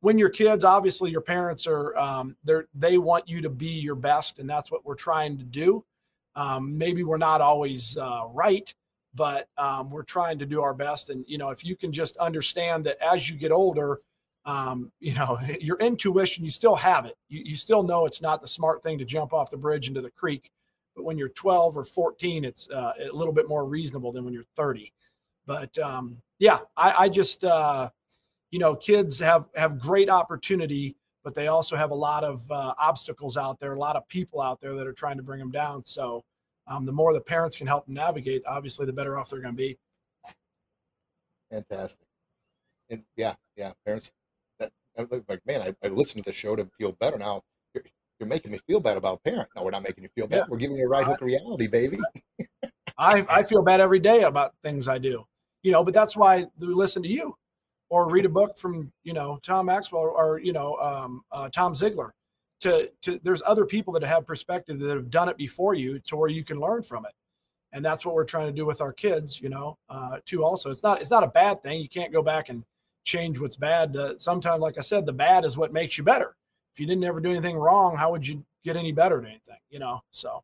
[0.00, 3.94] when your kids obviously your parents are um, they're they want you to be your
[3.94, 5.84] best and that's what we're trying to do
[6.36, 8.74] um, maybe we're not always uh, right
[9.14, 11.10] but um, we're trying to do our best.
[11.10, 14.00] And you know if you can just understand that as you get older
[14.46, 17.16] um, you know your intuition you still have it.
[17.28, 20.00] You, you still know it's not the smart thing to jump off the bridge into
[20.00, 20.50] the creek.
[20.96, 24.34] But when you're 12 or 14 it's uh, a little bit more reasonable than when
[24.34, 24.92] you're 30
[25.46, 27.90] but um, yeah, I, I just uh,
[28.50, 32.74] you know, kids have have great opportunity, but they also have a lot of uh,
[32.78, 35.50] obstacles out there, a lot of people out there that are trying to bring them
[35.50, 35.84] down.
[35.84, 36.24] So
[36.66, 39.56] um, the more the parents can help navigate, obviously, the better off they're going to
[39.56, 39.78] be.
[41.50, 42.06] Fantastic.
[42.90, 44.12] And yeah, yeah, parents.
[44.58, 47.18] That, like, man, I, I listened to the show to feel better.
[47.18, 47.42] Now
[47.74, 47.84] you're,
[48.18, 49.48] you're making me feel bad about parent.
[49.56, 50.38] No, we're not making you feel bad.
[50.38, 50.44] Yeah.
[50.48, 51.98] We're giving you a right hook reality, baby.
[52.98, 55.26] I, I feel bad every day about things I do
[55.64, 57.36] you know, but that's why we listen to you
[57.88, 61.72] or read a book from, you know, Tom Maxwell or, you know, um, uh, Tom
[61.72, 62.10] Ziglar.
[62.64, 66.16] To, to there's other people that have perspective that have done it before you to
[66.16, 67.12] where you can learn from it.
[67.72, 70.70] And that's what we're trying to do with our kids you know uh, too also.
[70.70, 71.80] It's not it's not a bad thing.
[71.80, 72.64] You can't go back and
[73.04, 73.96] change what's bad.
[73.96, 76.36] Uh, sometimes like i said the bad is what makes you better.
[76.72, 79.58] If you didn't ever do anything wrong how would you get any better at anything
[79.70, 80.02] you know?
[80.10, 80.42] So.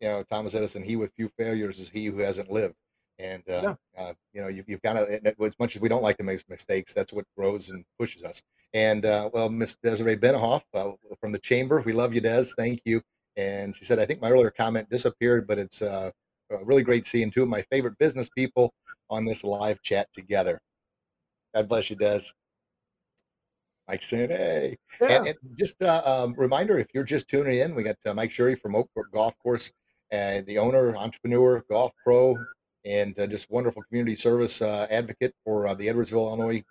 [0.00, 2.76] You know thomas edison he with few failures is he who hasn't lived.
[3.18, 4.02] And uh, yeah.
[4.02, 5.34] uh, you know, you've, you've got to.
[5.40, 8.42] As much as we don't like to make mistakes, that's what grows and pushes us.
[8.74, 12.44] And uh, well, Miss Desiree Benahoff uh, from the chamber, we love you, Des.
[12.56, 13.02] Thank you.
[13.36, 16.10] And she said, I think my earlier comment disappeared, but it's uh,
[16.64, 18.72] really great seeing two of my favorite business people
[19.10, 20.60] on this live chat together.
[21.54, 22.20] God bless you, Des.
[23.88, 24.76] Mike saying, hey.
[25.00, 25.18] Yeah.
[25.18, 28.14] And, and, just a uh, um, reminder if you're just tuning in, we got uh,
[28.14, 29.72] Mike Suhre from Oak Brook Golf Course,
[30.10, 32.36] and the owner, entrepreneur, golf pro,
[32.84, 36.62] and uh, just wonderful community service uh, advocate for uh, the Edwardsville, Illinois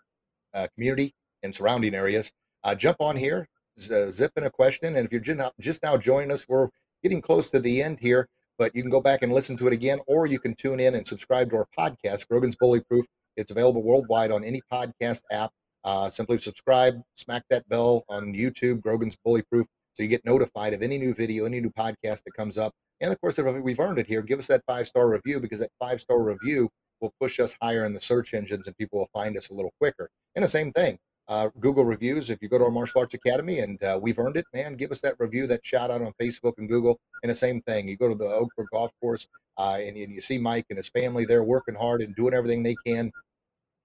[0.54, 1.14] uh, community
[1.44, 2.32] and surrounding areas.
[2.78, 3.48] jump on here,
[3.80, 6.70] zip in a question, and if you're just now, just now joining us, we're
[7.04, 8.28] getting close to the end here,
[8.58, 10.96] but you can go back and listen to it again, or you can tune in
[10.96, 13.06] and subscribe to our podcast, Grogan's Bully Proof.
[13.38, 15.52] It's available worldwide on any podcast app.
[15.84, 20.74] Uh, simply subscribe, smack that bell on YouTube, Grogan's Bully Proof, so you get notified
[20.74, 22.74] of any new video, any new podcast that comes up.
[23.02, 25.60] And of course, if we've earned it here, give us that five star review because
[25.60, 26.70] that five star review
[27.02, 29.74] will push us higher in the search engines and people will find us a little
[29.80, 30.10] quicker.
[30.36, 30.98] And the same thing,
[31.32, 32.30] uh, Google reviews.
[32.30, 34.92] If you go to our martial arts academy and uh, we've earned it, man, give
[34.92, 37.00] us that review, that shout out on Facebook and Google.
[37.24, 39.28] And the same thing, you go to the Oak Brook Golf Course
[39.58, 42.64] uh, and, and, you see Mike and his family there working hard and doing everything
[42.64, 43.12] they can.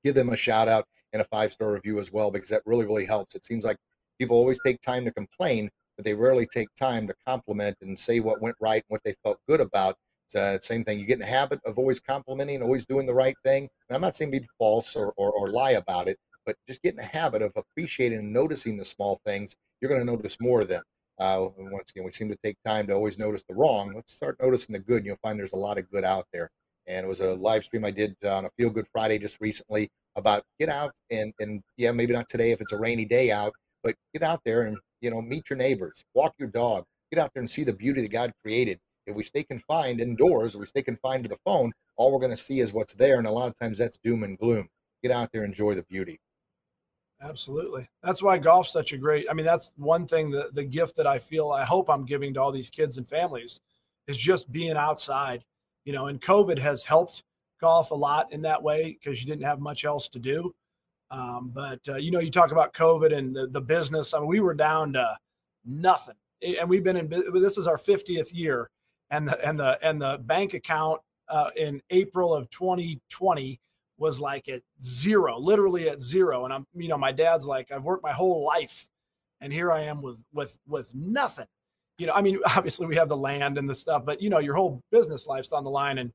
[0.03, 2.85] Give them a shout out and a five star review as well because that really,
[2.85, 3.37] really helps.
[3.37, 3.77] It seems like
[4.19, 8.19] people always take time to complain, but they rarely take time to compliment and say
[8.19, 9.95] what went right and what they felt good about.
[10.25, 10.99] It's uh, same thing.
[10.99, 13.69] You get in the habit of always complimenting, always doing the right thing.
[13.89, 16.93] And I'm not saying be false or, or, or lie about it, but just get
[16.93, 19.55] in the habit of appreciating and noticing the small things.
[19.81, 20.83] You're going to notice more of them.
[21.19, 23.93] Uh, once again, we seem to take time to always notice the wrong.
[23.95, 25.05] Let's start noticing the good.
[25.05, 26.51] You'll find there's a lot of good out there.
[26.87, 29.89] And it was a live stream I did on a Feel Good Friday just recently
[30.15, 33.53] about get out and and yeah, maybe not today if it's a rainy day out,
[33.83, 37.31] but get out there and you know meet your neighbors, walk your dog, get out
[37.35, 38.79] there and see the beauty that God created.
[39.07, 42.31] If we stay confined indoors or we stay confined to the phone, all we're going
[42.31, 44.69] to see is what's there, and a lot of times that's doom and gloom.
[45.03, 46.19] Get out there, enjoy the beauty.
[47.23, 47.89] Absolutely.
[48.03, 49.27] That's why golf's such a great.
[49.31, 52.35] I mean, that's one thing the the gift that I feel I hope I'm giving
[52.35, 53.61] to all these kids and families
[54.07, 55.45] is just being outside.
[55.85, 57.23] You know, and COVID has helped
[57.61, 60.55] golf a lot in that way because you didn't have much else to do.
[61.11, 64.13] Um, but uh, you know, you talk about COVID and the, the business.
[64.13, 65.17] I mean, we were down to
[65.65, 67.09] nothing, and we've been in.
[67.09, 68.69] This is our 50th year,
[69.11, 73.61] and the and the and the bank account uh, in April of 2020
[73.99, 76.45] was like at zero, literally at zero.
[76.45, 78.89] And I'm, you know, my dad's like, I've worked my whole life,
[79.41, 81.47] and here I am with with with nothing.
[81.99, 84.39] You know, I mean, obviously we have the land and the stuff, but you know,
[84.39, 85.99] your whole business life's on the line.
[85.99, 86.13] And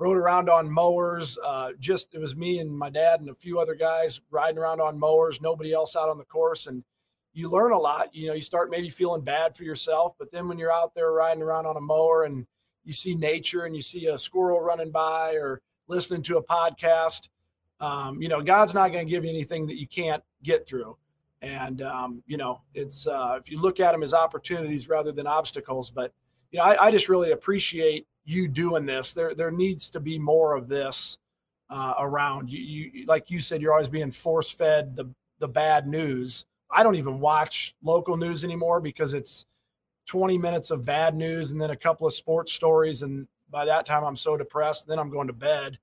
[0.00, 1.38] rode around on mowers.
[1.44, 4.80] Uh, just it was me and my dad and a few other guys riding around
[4.80, 5.40] on mowers.
[5.40, 6.82] Nobody else out on the course, and
[7.34, 8.12] you learn a lot.
[8.14, 11.12] You know, you start maybe feeling bad for yourself, but then when you're out there
[11.12, 12.46] riding around on a mower and
[12.82, 15.60] you see nature and you see a squirrel running by or
[15.90, 17.28] listening to a podcast,
[17.80, 20.96] um, you know, God's not going to give you anything that you can't get through.
[21.42, 25.26] And um, you know, it's uh, if you look at them as opportunities rather than
[25.26, 25.90] obstacles.
[25.90, 26.12] But
[26.50, 29.12] you know, I, I just really appreciate you doing this.
[29.14, 31.18] There there needs to be more of this
[31.70, 32.50] uh, around.
[32.50, 36.44] You, you like you said, you're always being force fed the the bad news.
[36.70, 39.46] I don't even watch local news anymore because it's
[40.06, 43.86] 20 minutes of bad news and then a couple of sports stories, and by that
[43.86, 44.86] time I'm so depressed.
[44.86, 45.78] Then I'm going to bed.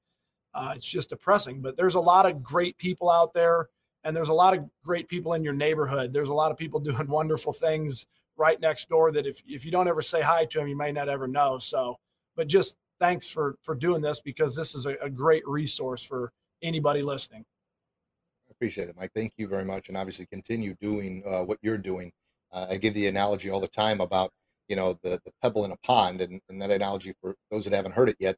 [0.53, 1.61] Uh, it's just depressing.
[1.61, 3.69] But there's a lot of great people out there,
[4.03, 6.13] and there's a lot of great people in your neighborhood.
[6.13, 8.07] There's a lot of people doing wonderful things
[8.37, 10.91] right next door that if if you don't ever say hi to them, you may
[10.91, 11.57] not ever know.
[11.57, 11.97] So
[12.37, 16.31] but just thanks for for doing this because this is a, a great resource for
[16.61, 17.43] anybody listening.
[18.47, 19.11] I appreciate it, Mike.
[19.13, 22.13] Thank you very much, and obviously continue doing uh, what you're doing.
[22.53, 24.31] Uh, I give the analogy all the time about
[24.67, 27.73] you know the the pebble in a pond, and, and that analogy for those that
[27.73, 28.37] haven't heard it yet.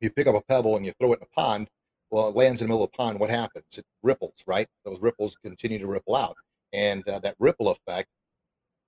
[0.00, 1.68] You pick up a pebble and you throw it in a pond.
[2.10, 3.20] Well, it lands in the middle of the pond.
[3.20, 3.76] What happens?
[3.76, 4.66] It ripples, right?
[4.84, 6.36] Those ripples continue to ripple out,
[6.72, 8.08] and uh, that ripple effect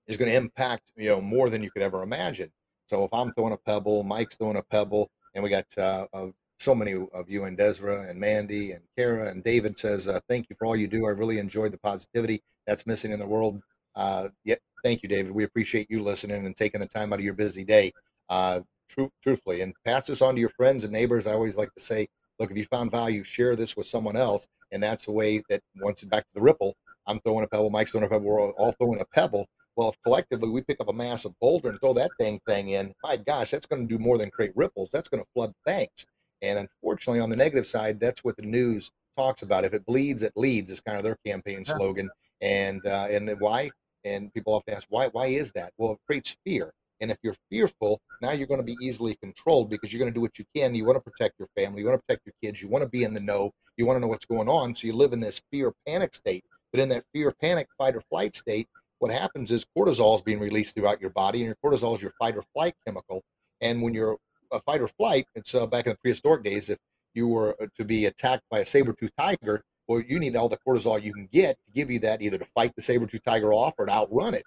[0.07, 2.51] is going to impact you know more than you could ever imagine.
[2.87, 6.27] So if I'm throwing a pebble, Mike's throwing a pebble, and we got uh, uh,
[6.61, 10.47] so many of you and Desra and Mandy and Kara and David says, uh, thank
[10.49, 11.07] you for all you do.
[11.07, 13.61] I really enjoyed the positivity that's missing in the world.
[13.95, 15.31] Uh, yeah, thank you, David.
[15.31, 17.91] We appreciate you listening and taking the time out of your busy day.
[18.29, 21.27] Uh, tr- truthfully, and pass this on to your friends and neighbors.
[21.27, 22.07] I always like to say,
[22.39, 25.61] look, if you found value, share this with someone else, and that's the way that
[25.81, 26.75] once it's back to the ripple.
[27.07, 30.01] I'm throwing a pebble, Mike's throwing a pebble, we're all throwing a pebble well, if
[30.03, 33.51] collectively we pick up a massive boulder and throw that dang thing in, my gosh,
[33.51, 34.91] that's going to do more than create ripples.
[34.91, 36.05] That's going to flood banks.
[36.41, 39.63] And unfortunately, on the negative side, that's what the news talks about.
[39.63, 42.09] If it bleeds, it leads is kind of their campaign slogan.
[42.41, 43.69] And uh, and why?
[44.03, 45.07] And people often ask why.
[45.07, 45.73] Why is that?
[45.77, 46.73] Well, it creates fear.
[47.01, 50.15] And if you're fearful, now you're going to be easily controlled because you're going to
[50.15, 50.75] do what you can.
[50.75, 52.89] You want to protect your family, you want to protect your kids, you want to
[52.89, 54.75] be in the know, you want to know what's going on.
[54.75, 56.43] So you live in this fear panic state.
[56.71, 58.67] But in that fear panic fight or flight state,
[58.99, 62.13] what happens is cortisol is being released throughout your body, and your cortisol is your
[62.19, 63.23] fight or flight chemical.
[63.61, 64.17] And when you're
[64.51, 66.69] a fight or flight, it's uh, back in the prehistoric days.
[66.69, 66.77] If
[67.15, 70.57] you were uh, to be attacked by a saber-toothed tiger, well, you need all the
[70.65, 73.73] cortisol you can get to give you that either to fight the saber-toothed tiger off
[73.77, 74.43] or to outrun it.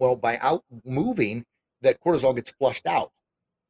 [0.00, 1.44] Well, by out moving,
[1.82, 3.10] that cortisol gets flushed out.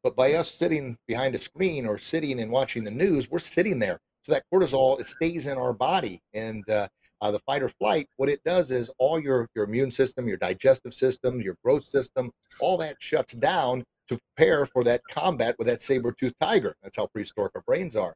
[0.05, 3.81] But by us sitting behind a screen or sitting and watching the news, we're sitting
[3.81, 3.99] there.
[4.23, 6.21] So that cortisol it stays in our body.
[6.33, 6.87] And uh,
[7.21, 10.37] uh, the fight or flight, what it does is all your, your immune system, your
[10.37, 12.31] digestive system, your growth system,
[12.61, 16.77] all that shuts down to prepare for that combat with that saber-toothed tiger.
[16.85, 18.15] That's how prehistoric our brains are.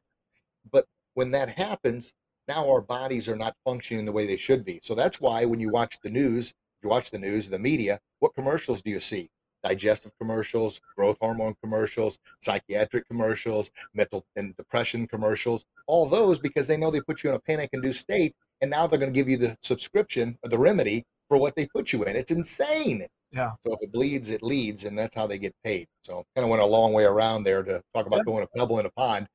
[0.71, 2.13] But when that happens,
[2.49, 4.79] now our bodies are not functioning the way they should be.
[4.83, 7.99] So that's why when you watch the news, if you watch the news, the media,
[8.19, 9.29] what commercials do you see?
[9.63, 16.77] digestive commercials, growth hormone commercials, psychiatric commercials, mental and depression commercials, all those because they
[16.77, 18.33] know they put you in a panic induced state.
[18.61, 21.65] And now they're going to give you the subscription or the remedy for what they
[21.67, 22.15] put you in.
[22.15, 23.05] It's insane.
[23.31, 23.51] Yeah.
[23.61, 25.87] So if it bleeds, it leads, and that's how they get paid.
[26.01, 28.23] So kind of went a long way around there to talk about yeah.
[28.23, 29.27] throwing a pebble in a pond.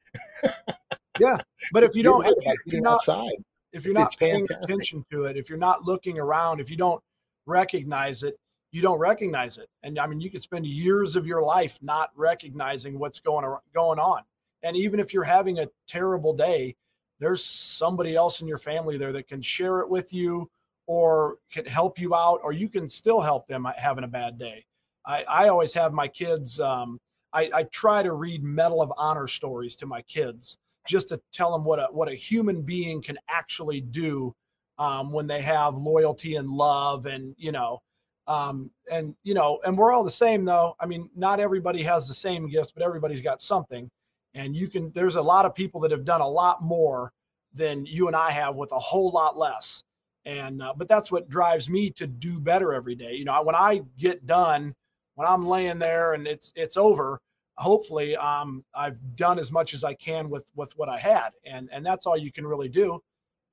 [1.18, 1.36] yeah,
[1.72, 3.32] but if you don't, if, if you're not outside,
[3.72, 4.64] if you're not paying fantastic.
[4.64, 7.02] attention to it, if you're not looking around, if you don't
[7.46, 8.38] recognize it,
[8.72, 9.68] you don't recognize it.
[9.82, 13.98] And I mean, you could spend years of your life not recognizing what's going going
[13.98, 14.22] on.
[14.62, 16.74] And even if you're having a terrible day,
[17.20, 20.50] there's somebody else in your family there that can share it with you
[20.86, 24.64] or can help you out, or you can still help them having a bad day.
[25.06, 26.60] I, I always have my kids.
[26.60, 27.00] Um,
[27.32, 31.53] I, I try to read Medal of Honor stories to my kids just to tell
[31.53, 34.35] them what a what a human being can actually do
[34.78, 37.80] um, when they have loyalty and love and you know
[38.26, 40.76] um, and you know, and we're all the same though.
[40.80, 43.91] I mean, not everybody has the same gifts, but everybody's got something.
[44.35, 47.12] And you can, there's a lot of people that have done a lot more
[47.53, 49.85] than you and I have with a whole lot less.
[50.24, 53.14] And, uh, but that's what drives me to do better every day.
[53.14, 54.74] You know, when I get done,
[55.14, 57.20] when I'm laying there and it's, it's over,
[57.57, 61.30] hopefully um, I've done as much as I can with, with what I had.
[61.44, 63.00] And, and that's all you can really do.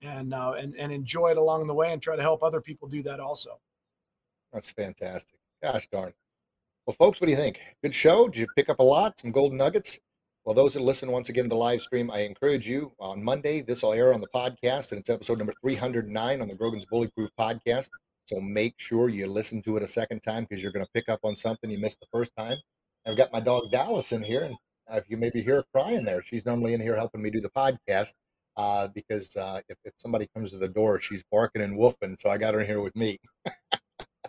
[0.02, 2.88] And, uh, and, and enjoy it along the way and try to help other people
[2.88, 3.60] do that also.
[4.52, 5.38] That's fantastic.
[5.62, 6.14] Gosh darn.
[6.88, 7.62] Well, folks, what do you think?
[7.84, 8.28] Good show.
[8.28, 9.20] Did you pick up a lot?
[9.20, 10.00] Some golden nuggets?
[10.44, 13.62] Well, those that listen once again to the live stream, I encourage you on Monday.
[13.62, 17.30] This will air on the podcast, and it's episode number 309 on the Grogan's Bullyproof
[17.40, 17.90] podcast.
[18.26, 21.10] So make sure you listen to it a second time because you're going to pick
[21.10, 22.58] up on something you missed the first time.
[23.08, 24.56] I've got my dog Dallas in here, and
[24.94, 27.50] if you maybe hear her crying there, she's normally in here helping me do the
[27.50, 28.14] podcast
[28.58, 32.20] uh, because uh, if, if somebody comes to the door, she's barking and woofing.
[32.20, 33.18] So I got her in here with me.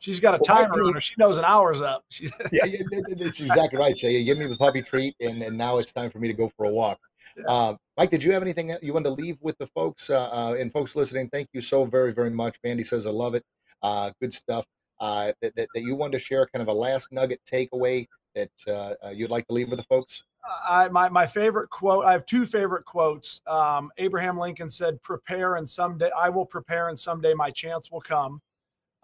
[0.00, 1.00] She's got a well, timer on her.
[1.00, 2.04] She knows an hour's up.
[2.20, 2.28] yeah,
[2.64, 3.96] yeah, that's exactly right.
[3.96, 6.34] So you give me the puppy treat, and, and now it's time for me to
[6.34, 6.98] go for a walk.
[7.48, 10.54] Uh, Mike, did you have anything you wanted to leave with the folks uh, uh,
[10.58, 11.30] and folks listening?
[11.30, 12.58] Thank you so very, very much.
[12.62, 13.42] Mandy says, I love it.
[13.82, 14.66] Uh, good stuff.
[15.00, 18.50] Uh, that, that, that, you wanted to share kind of a last nugget takeaway that
[18.68, 20.22] uh, you'd like to leave with the folks?
[20.68, 23.40] I, my, my favorite quote, I have two favorite quotes.
[23.46, 28.00] Um, Abraham Lincoln said, prepare and someday I will prepare and someday my chance will
[28.00, 28.40] come.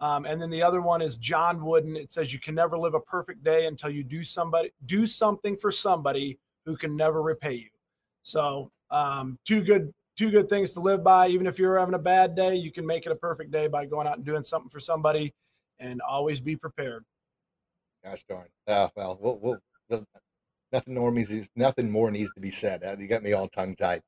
[0.01, 1.95] Um, and then the other one is John Wooden.
[1.95, 5.57] It says you can never live a perfect day until you do somebody do something
[5.57, 7.69] for somebody who can never repay you.
[8.23, 11.27] So um, two good two good things to live by.
[11.29, 13.85] Even if you're having a bad day, you can make it a perfect day by
[13.85, 15.33] going out and doing something for somebody,
[15.79, 17.05] and always be prepared.
[18.03, 18.47] Gosh darn.
[18.67, 20.05] Uh, well, we'll, we'll,
[20.71, 22.83] nothing more needs nothing more needs to be said.
[22.83, 24.01] Uh, you got me all tongue tied.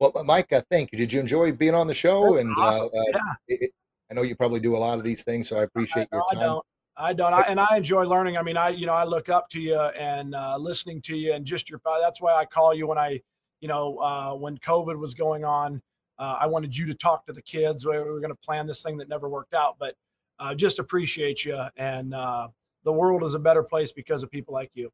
[0.00, 0.98] Well, Mike, uh, thank you.
[0.98, 2.34] Did you enjoy being on the show?
[2.34, 2.86] That's and uh, awesome.
[2.86, 3.02] uh,
[3.48, 3.56] yeah.
[3.56, 3.70] it,
[4.10, 6.40] I know you probably do a lot of these things, so I appreciate your time.
[6.40, 6.66] I don't.
[7.00, 7.32] I don't.
[7.32, 8.36] I, and I enjoy learning.
[8.36, 11.32] I mean, I you know I look up to you and uh, listening to you
[11.32, 11.80] and just your.
[11.84, 13.20] That's why I call you when I,
[13.60, 15.82] you know, uh, when COVID was going on.
[16.18, 17.86] Uh, I wanted you to talk to the kids.
[17.86, 19.94] We were going to plan this thing that never worked out, but
[20.40, 21.60] uh, just appreciate you.
[21.76, 22.48] And uh,
[22.88, 24.90] the world is a better place because of people like you.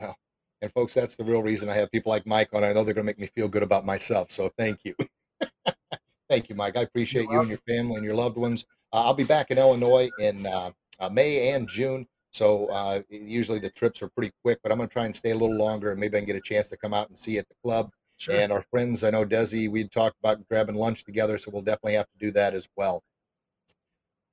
[0.00, 0.16] Well,
[0.62, 2.64] and folks, that's the real reason I have people like Mike on.
[2.64, 4.30] I know they're going to make me feel good about myself.
[4.30, 4.94] So thank you.
[6.30, 6.78] Thank you, Mike.
[6.78, 7.50] I appreciate You're you welcome.
[7.50, 8.64] and your family and your loved ones.
[8.94, 12.06] Uh, I'll be back in Illinois in uh, uh, May and June.
[12.30, 15.32] So uh, usually the trips are pretty quick, but I'm going to try and stay
[15.32, 17.32] a little longer and maybe I can get a chance to come out and see
[17.32, 17.90] you at the club.
[18.16, 18.34] Sure.
[18.34, 21.94] And our friends, I know Desi, we'd talked about grabbing lunch together, so we'll definitely
[21.94, 23.02] have to do that as well.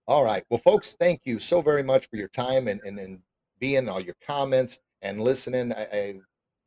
[0.09, 0.43] All right.
[0.49, 3.19] Well, folks, thank you so very much for your time and, and, and
[3.59, 5.71] being all your comments and listening.
[5.71, 6.15] I, I,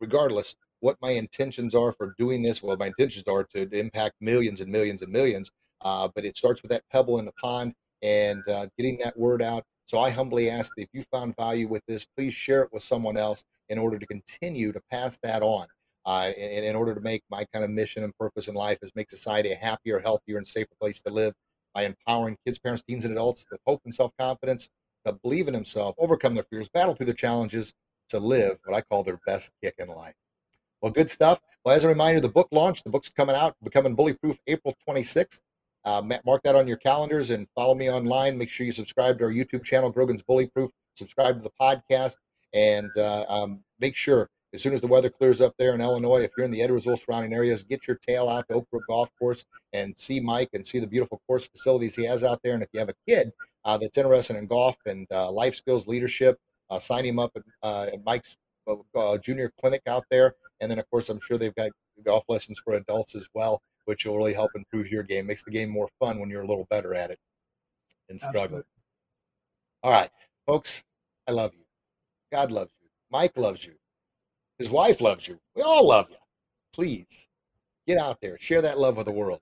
[0.00, 2.62] regardless, what my intentions are for doing this.
[2.62, 5.50] Well, my intentions are to, impact millions and millions and millions.
[5.80, 9.42] Uh, but it starts with that pebble in the pond and uh, getting that word
[9.42, 9.64] out.
[9.86, 12.84] So I humbly ask that if you found value with this, please share it with
[12.84, 15.66] someone else in order to continue to pass that on.
[16.06, 18.92] Uh, in, in order to make my kind of mission and purpose in life is
[18.94, 21.34] make society a happier, healthier, and safer place to live
[21.74, 24.68] by empowering kids, parents, teens, and adults with hope and self confidence
[25.04, 27.72] to believe in themselves, overcome their fears, battle through their challenges,
[28.08, 30.14] to live what I call their best kick in life.
[30.80, 31.40] Well, good stuff.
[31.64, 34.74] Well, as a reminder, the book launch, the book's coming out, Becoming Bully Proof, April
[34.88, 35.40] 26th.
[35.84, 38.38] Uh, mark that on your calendars and follow me online.
[38.38, 40.70] Make sure you subscribe to our YouTube channel, Grogan's Bully Proof.
[40.94, 42.16] Subscribe to the podcast
[42.52, 46.22] and uh, um, make sure as soon as the weather clears up there in Illinois,
[46.22, 49.10] if you're in the Edwardsville surrounding areas, get your tail out to Oak Brook Golf
[49.18, 52.54] Course and see Mike and see the beautiful course facilities he has out there.
[52.54, 53.32] And if you have a kid
[53.64, 56.38] uh, that's interested in golf and uh, life skills leadership,
[56.70, 58.36] uh, sign him up at, uh, at Mike's
[58.68, 60.34] uh, uh, junior clinic out there.
[60.60, 61.70] And then, of course, I'm sure they've got
[62.04, 65.26] golf lessons for adults as well, which will really help improve your game.
[65.26, 67.18] Makes the game more fun when you're a little better at it
[68.10, 68.64] and struggling.
[69.82, 70.10] All right,
[70.46, 70.84] folks,
[71.28, 71.64] I love you.
[72.30, 72.88] God loves you.
[73.10, 73.74] Mike loves you.
[74.58, 75.38] His wife loves you.
[75.56, 76.16] We all love you.
[76.72, 77.28] Please
[77.86, 79.40] get out there, share that love with the world.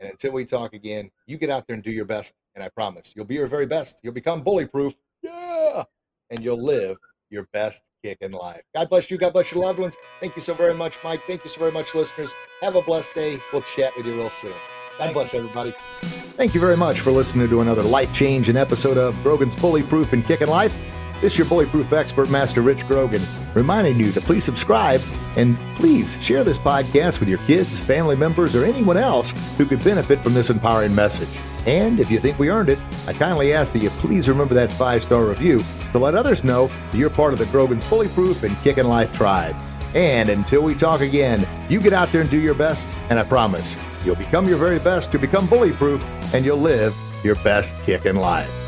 [0.00, 2.34] And until we talk again, you get out there and do your best.
[2.54, 4.00] And I promise you'll be your very best.
[4.02, 4.94] You'll become bully proof.
[5.22, 5.84] Yeah.
[6.30, 6.96] And you'll live
[7.30, 8.62] your best kick in life.
[8.74, 9.18] God bless you.
[9.18, 9.96] God bless your loved ones.
[10.20, 11.20] Thank you so very much, Mike.
[11.26, 12.34] Thank you so very much, listeners.
[12.62, 13.38] Have a blessed day.
[13.52, 14.54] We'll chat with you real soon.
[14.98, 15.74] God bless everybody.
[16.02, 19.82] Thank you very much for listening to another life change and episode of Grogan's Bully
[19.82, 20.74] Proof and Kicking Life.
[21.20, 23.20] This is your bullyproof expert, Master Rich Grogan,
[23.52, 25.00] reminding you to please subscribe
[25.34, 29.82] and please share this podcast with your kids, family members, or anyone else who could
[29.82, 31.40] benefit from this empowering message.
[31.66, 34.70] And if you think we earned it, I kindly ask that you please remember that
[34.70, 38.56] five star review to let others know that you're part of the Grogan's Bullyproof and
[38.58, 39.56] Kickin' Life tribe.
[39.94, 43.24] And until we talk again, you get out there and do your best, and I
[43.24, 46.00] promise you'll become your very best to become bullyproof
[46.32, 46.94] and you'll live
[47.24, 48.67] your best kick in life.